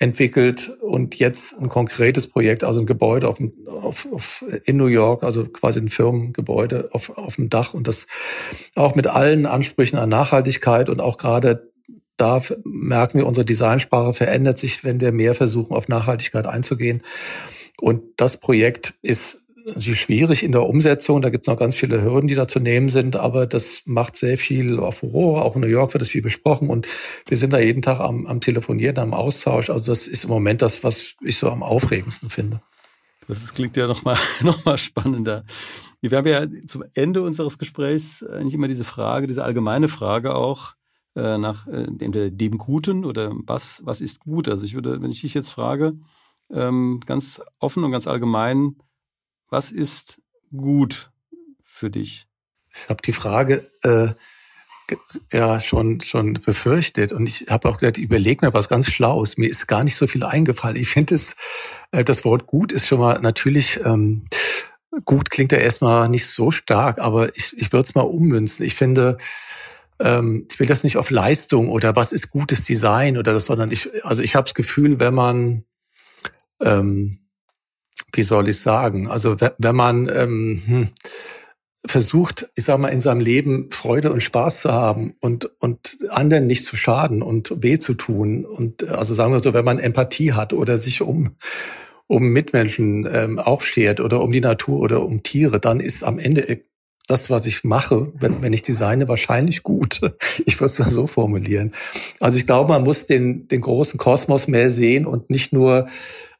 entwickelt 0.00 0.76
und 0.80 1.16
jetzt 1.16 1.58
ein 1.60 1.68
konkretes 1.68 2.26
Projekt, 2.26 2.64
also 2.64 2.80
ein 2.80 2.86
Gebäude 2.86 3.28
auf, 3.28 3.38
auf, 3.66 4.08
auf, 4.10 4.44
in 4.64 4.78
New 4.78 4.86
York, 4.86 5.22
also 5.22 5.44
quasi 5.44 5.78
ein 5.78 5.88
Firmengebäude 5.88 6.88
auf, 6.92 7.16
auf 7.18 7.36
dem 7.36 7.50
Dach 7.50 7.74
und 7.74 7.86
das 7.86 8.06
auch 8.74 8.94
mit 8.94 9.06
allen 9.06 9.44
Ansprüchen 9.44 9.98
an 9.98 10.08
Nachhaltigkeit 10.08 10.88
und 10.88 11.00
auch 11.00 11.18
gerade 11.18 11.70
da 12.20 12.42
merken 12.64 13.18
wir, 13.18 13.26
unsere 13.26 13.44
Designsprache 13.44 14.12
verändert 14.12 14.58
sich, 14.58 14.84
wenn 14.84 15.00
wir 15.00 15.12
mehr 15.12 15.34
versuchen, 15.34 15.74
auf 15.74 15.88
Nachhaltigkeit 15.88 16.46
einzugehen. 16.46 17.02
Und 17.78 18.02
das 18.16 18.36
Projekt 18.36 18.94
ist 19.02 19.42
natürlich 19.64 20.00
schwierig 20.02 20.42
in 20.42 20.52
der 20.52 20.62
Umsetzung. 20.62 21.22
Da 21.22 21.30
gibt 21.30 21.46
es 21.46 21.50
noch 21.50 21.58
ganz 21.58 21.74
viele 21.76 22.02
Hürden, 22.02 22.28
die 22.28 22.34
da 22.34 22.46
zu 22.46 22.60
nehmen 22.60 22.90
sind, 22.90 23.16
aber 23.16 23.46
das 23.46 23.82
macht 23.86 24.16
sehr 24.16 24.38
viel 24.38 24.78
auf 24.78 24.98
Furore. 24.98 25.42
Auch 25.42 25.54
in 25.54 25.62
New 25.62 25.68
York 25.68 25.94
wird 25.94 26.02
es 26.02 26.10
viel 26.10 26.22
besprochen 26.22 26.68
und 26.68 26.86
wir 27.26 27.36
sind 27.36 27.52
da 27.52 27.58
jeden 27.58 27.82
Tag 27.82 28.00
am, 28.00 28.26
am 28.26 28.40
Telefonieren, 28.40 28.98
am 28.98 29.14
Austausch. 29.14 29.70
Also 29.70 29.90
das 29.90 30.06
ist 30.06 30.24
im 30.24 30.30
Moment 30.30 30.62
das, 30.62 30.84
was 30.84 31.14
ich 31.22 31.38
so 31.38 31.50
am 31.50 31.62
aufregendsten 31.62 32.30
finde. 32.30 32.60
Das 33.28 33.54
klingt 33.54 33.76
ja 33.76 33.86
nochmal 33.86 34.16
noch 34.42 34.64
mal 34.64 34.78
spannender. 34.78 35.44
Wir 36.00 36.16
haben 36.16 36.26
ja 36.26 36.46
zum 36.66 36.84
Ende 36.94 37.22
unseres 37.22 37.58
Gesprächs 37.58 38.22
eigentlich 38.22 38.54
immer 38.54 38.68
diese 38.68 38.84
Frage, 38.84 39.26
diese 39.26 39.44
allgemeine 39.44 39.88
Frage 39.88 40.34
auch, 40.34 40.74
äh, 41.16 41.38
nach 41.38 41.66
äh, 41.66 41.84
entweder 41.84 42.30
dem 42.30 42.58
Guten 42.58 43.04
oder 43.04 43.32
was, 43.46 43.82
was 43.84 44.00
ist 44.00 44.20
gut. 44.20 44.48
Also 44.48 44.64
ich 44.64 44.74
würde, 44.74 45.02
wenn 45.02 45.10
ich 45.10 45.20
dich 45.20 45.34
jetzt 45.34 45.50
frage, 45.50 45.94
ähm, 46.50 47.00
ganz 47.06 47.40
offen 47.58 47.84
und 47.84 47.92
ganz 47.92 48.06
allgemein, 48.06 48.76
was 49.48 49.72
ist 49.72 50.20
gut 50.54 51.10
für 51.64 51.90
dich? 51.90 52.26
Ich 52.72 52.88
habe 52.88 53.02
die 53.02 53.12
Frage 53.12 53.70
äh, 53.82 54.08
ja 55.32 55.60
schon 55.60 56.00
schon 56.00 56.34
befürchtet 56.34 57.12
und 57.12 57.28
ich 57.28 57.46
habe 57.48 57.68
auch 57.68 57.76
gesagt, 57.76 57.98
überleg 57.98 58.42
mir 58.42 58.52
was 58.52 58.68
ganz 58.68 58.90
Schlaues. 58.90 59.36
Mir 59.36 59.48
ist 59.48 59.66
gar 59.66 59.84
nicht 59.84 59.96
so 59.96 60.06
viel 60.06 60.24
eingefallen. 60.24 60.76
Ich 60.76 60.88
finde 60.88 61.14
es, 61.14 61.36
äh, 61.92 62.04
das 62.04 62.24
Wort 62.24 62.46
gut 62.46 62.72
ist 62.72 62.86
schon 62.86 63.00
mal 63.00 63.20
natürlich 63.20 63.80
ähm, 63.84 64.26
gut 65.04 65.30
klingt 65.30 65.52
ja 65.52 65.58
erstmal 65.58 66.08
nicht 66.08 66.26
so 66.26 66.50
stark, 66.50 67.00
aber 67.00 67.36
ich, 67.36 67.54
ich 67.56 67.72
würde 67.72 67.84
es 67.84 67.94
mal 67.94 68.02
ummünzen. 68.02 68.66
Ich 68.66 68.74
finde, 68.74 69.18
ähm, 70.00 70.46
ich 70.50 70.58
will 70.58 70.66
das 70.66 70.84
nicht 70.84 70.96
auf 70.96 71.10
Leistung 71.10 71.68
oder 71.68 71.94
was 71.96 72.12
ist 72.12 72.30
gutes 72.30 72.64
Design 72.64 73.18
oder 73.18 73.32
das, 73.32 73.46
sondern 73.46 73.70
ich, 73.70 73.90
also 74.04 74.22
ich 74.22 74.34
habe 74.34 74.44
das 74.44 74.54
Gefühl, 74.54 74.98
wenn 74.98 75.14
man, 75.14 75.64
ähm, 76.60 77.18
wie 78.12 78.22
soll 78.22 78.48
ich 78.48 78.60
sagen, 78.60 79.08
also 79.08 79.36
wenn 79.58 79.76
man 79.76 80.08
ähm, 80.08 80.62
hm, 80.66 80.88
versucht, 81.86 82.50
ich 82.56 82.64
sag 82.64 82.78
mal, 82.78 82.88
in 82.88 83.00
seinem 83.00 83.20
Leben 83.20 83.70
Freude 83.70 84.12
und 84.12 84.22
Spaß 84.22 84.62
zu 84.62 84.72
haben 84.72 85.14
und, 85.20 85.50
und 85.60 85.98
anderen 86.10 86.46
nicht 86.46 86.64
zu 86.64 86.76
schaden 86.76 87.22
und 87.22 87.54
weh 87.62 87.78
zu 87.78 87.94
tun. 87.94 88.44
Und 88.44 88.86
also 88.88 89.14
sagen 89.14 89.32
wir 89.32 89.40
so, 89.40 89.54
wenn 89.54 89.64
man 89.64 89.78
Empathie 89.78 90.32
hat 90.32 90.52
oder 90.52 90.76
sich 90.78 91.00
um, 91.00 91.36
um 92.06 92.28
Mitmenschen 92.28 93.08
ähm, 93.10 93.38
auch 93.38 93.62
schert 93.62 94.00
oder 94.00 94.20
um 94.20 94.32
die 94.32 94.42
Natur 94.42 94.80
oder 94.80 95.02
um 95.02 95.22
Tiere, 95.22 95.58
dann 95.58 95.80
ist 95.80 96.04
am 96.04 96.18
Ende 96.18 96.60
das, 97.10 97.30
was 97.30 97.46
ich 97.46 97.64
mache, 97.64 98.12
wenn, 98.14 98.42
wenn 98.42 98.52
ich 98.52 98.62
designe, 98.62 99.08
wahrscheinlich 99.08 99.62
gut. 99.62 100.00
Ich 100.46 100.58
würde 100.58 100.66
es 100.66 100.76
da 100.76 100.88
so 100.88 101.06
formulieren. 101.06 101.72
Also 102.18 102.38
ich 102.38 102.46
glaube, 102.46 102.72
man 102.72 102.82
muss 102.82 103.06
den, 103.06 103.46
den 103.48 103.60
großen 103.60 103.98
Kosmos 103.98 104.48
mehr 104.48 104.70
sehen 104.70 105.06
und 105.06 105.28
nicht 105.28 105.52
nur, 105.52 105.86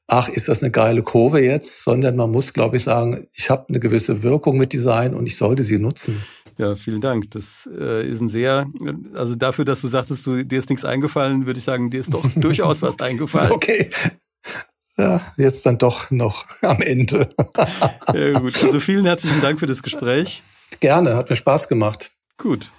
ach, 0.06 0.28
ist 0.28 0.48
das 0.48 0.62
eine 0.62 0.70
geile 0.70 1.02
Kurve 1.02 1.40
jetzt, 1.42 1.82
sondern 1.82 2.16
man 2.16 2.30
muss, 2.30 2.52
glaube 2.52 2.76
ich, 2.76 2.84
sagen, 2.84 3.26
ich 3.34 3.50
habe 3.50 3.66
eine 3.68 3.80
gewisse 3.80 4.22
Wirkung 4.22 4.56
mit 4.56 4.72
Design 4.72 5.14
und 5.14 5.26
ich 5.26 5.36
sollte 5.36 5.62
sie 5.62 5.78
nutzen. 5.78 6.22
Ja, 6.56 6.76
vielen 6.76 7.00
Dank. 7.00 7.30
Das 7.30 7.68
äh, 7.78 8.06
ist 8.06 8.20
ein 8.20 8.28
sehr, 8.28 8.66
also 9.14 9.34
dafür, 9.34 9.64
dass 9.64 9.80
du 9.80 9.88
sagtest, 9.88 10.26
du, 10.26 10.44
dir 10.44 10.58
ist 10.58 10.70
nichts 10.70 10.84
eingefallen, 10.84 11.46
würde 11.46 11.58
ich 11.58 11.64
sagen, 11.64 11.90
dir 11.90 12.00
ist 12.00 12.12
doch 12.14 12.24
durchaus 12.36 12.82
was 12.82 12.98
eingefallen. 13.00 13.52
Okay. 13.52 13.90
Ja, 14.96 15.20
jetzt 15.36 15.64
dann 15.64 15.78
doch 15.78 16.10
noch 16.10 16.46
am 16.62 16.82
Ende. 16.82 17.30
ja, 18.12 18.32
gut. 18.38 18.62
Also 18.62 18.80
vielen 18.80 19.06
herzlichen 19.06 19.40
Dank 19.40 19.58
für 19.58 19.66
das 19.66 19.82
Gespräch. 19.82 20.42
Gerne, 20.78 21.16
hat 21.16 21.28
mir 21.28 21.36
Spaß 21.36 21.68
gemacht. 21.68 22.12
Gut. 22.38 22.70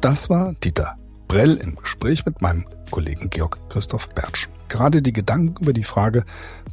Das 0.00 0.28
war 0.28 0.52
Dieter 0.54 0.98
Brell 1.28 1.56
im 1.56 1.76
Gespräch 1.76 2.26
mit 2.26 2.42
meinem 2.42 2.66
Kollegen 2.90 3.30
Georg 3.30 3.58
Christoph 3.70 4.08
Bertsch. 4.10 4.48
Gerade 4.68 5.00
die 5.00 5.12
Gedanken 5.12 5.62
über 5.62 5.72
die 5.72 5.84
Frage, 5.84 6.24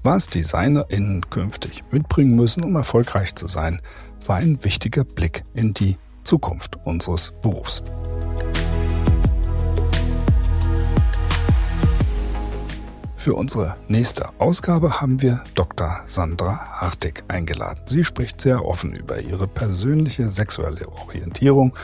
was 0.04 0.28
DesignerInnen 0.28 1.30
künftig 1.30 1.84
mitbringen 1.92 2.36
müssen, 2.36 2.64
um 2.64 2.76
erfolgreich 2.76 3.36
zu 3.36 3.48
sein, 3.48 3.82
war 4.26 4.38
ein 4.38 4.64
wichtiger 4.64 5.04
Blick 5.04 5.44
in 5.54 5.74
die 5.74 5.98
Zukunft 6.24 6.78
unseres 6.86 7.34
Berufs. 7.42 7.84
Für 13.20 13.34
unsere 13.34 13.76
nächste 13.90 14.30
Ausgabe 14.40 15.02
haben 15.02 15.22
wir 15.22 15.44
Dr. 15.54 16.00
Sandra 16.06 16.80
Hartig 16.80 17.26
eingeladen. 17.28 17.82
Sie 17.86 18.06
spricht 18.06 18.40
sehr 18.40 18.64
offen 18.64 18.96
über 18.96 19.20
ihre 19.20 19.46
persönliche 19.46 20.30
sexuelle 20.30 20.88
Orientierung 20.88 21.76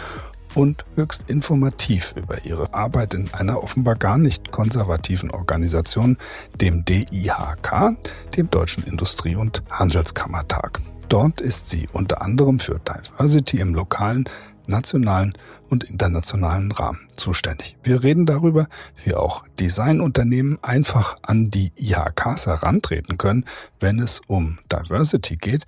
und 0.53 0.85
höchst 0.95 1.29
informativ 1.29 2.13
über 2.15 2.45
ihre 2.45 2.73
Arbeit 2.73 3.13
in 3.13 3.33
einer 3.33 3.61
offenbar 3.61 3.95
gar 3.95 4.17
nicht 4.17 4.53
konservativen 4.53 5.29
Organisation, 5.29 6.15
dem 6.61 6.85
DIHK, 6.85 7.97
dem 8.37 8.49
Deutschen 8.49 8.85
Industrie- 8.85 9.35
und 9.35 9.61
Handelskammertag. 9.69 10.79
Dort 11.09 11.41
ist 11.41 11.67
sie 11.67 11.89
unter 11.91 12.21
anderem 12.21 12.59
für 12.59 12.79
Diversity 12.79 13.59
im 13.59 13.75
lokalen 13.75 14.23
nationalen 14.67 15.33
und 15.69 15.83
internationalen 15.83 16.71
Rahmen 16.71 17.07
zuständig. 17.15 17.77
Wir 17.83 18.03
reden 18.03 18.25
darüber, 18.25 18.67
wie 19.03 19.15
auch 19.15 19.43
Designunternehmen 19.59 20.59
einfach 20.61 21.17
an 21.21 21.49
die 21.49 21.71
IHKs 21.75 22.47
herantreten 22.47 23.17
können, 23.17 23.45
wenn 23.79 23.99
es 23.99 24.21
um 24.27 24.59
Diversity 24.71 25.37
geht, 25.37 25.65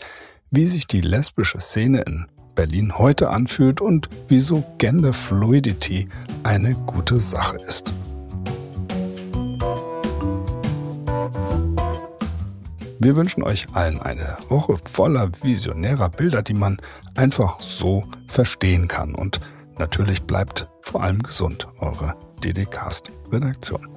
wie 0.51 0.65
sich 0.65 0.87
die 0.87 1.01
lesbische 1.01 1.59
Szene 1.59 2.01
in 2.01 2.27
Berlin 2.55 2.97
heute 2.97 3.29
anfühlt 3.29 3.81
und 3.81 4.09
wieso 4.27 4.63
Gender 4.77 5.13
Fluidity 5.13 6.09
eine 6.43 6.73
gute 6.73 7.19
Sache 7.19 7.57
ist. 7.57 7.93
Wir 12.99 13.15
wünschen 13.15 13.43
euch 13.43 13.67
allen 13.73 14.01
eine 14.01 14.37
Woche 14.49 14.75
voller 14.91 15.29
visionärer 15.43 16.09
Bilder, 16.09 16.41
die 16.41 16.55
man 16.55 16.77
einfach 17.15 17.61
so 17.61 18.05
verstehen 18.27 18.87
kann. 18.87 19.13
Und 19.13 19.39
natürlich 19.77 20.23
bleibt 20.23 20.67
vor 20.81 21.03
allem 21.03 21.21
gesund 21.21 21.67
eure 21.79 22.15
DDcast-Redaktion. 22.43 23.87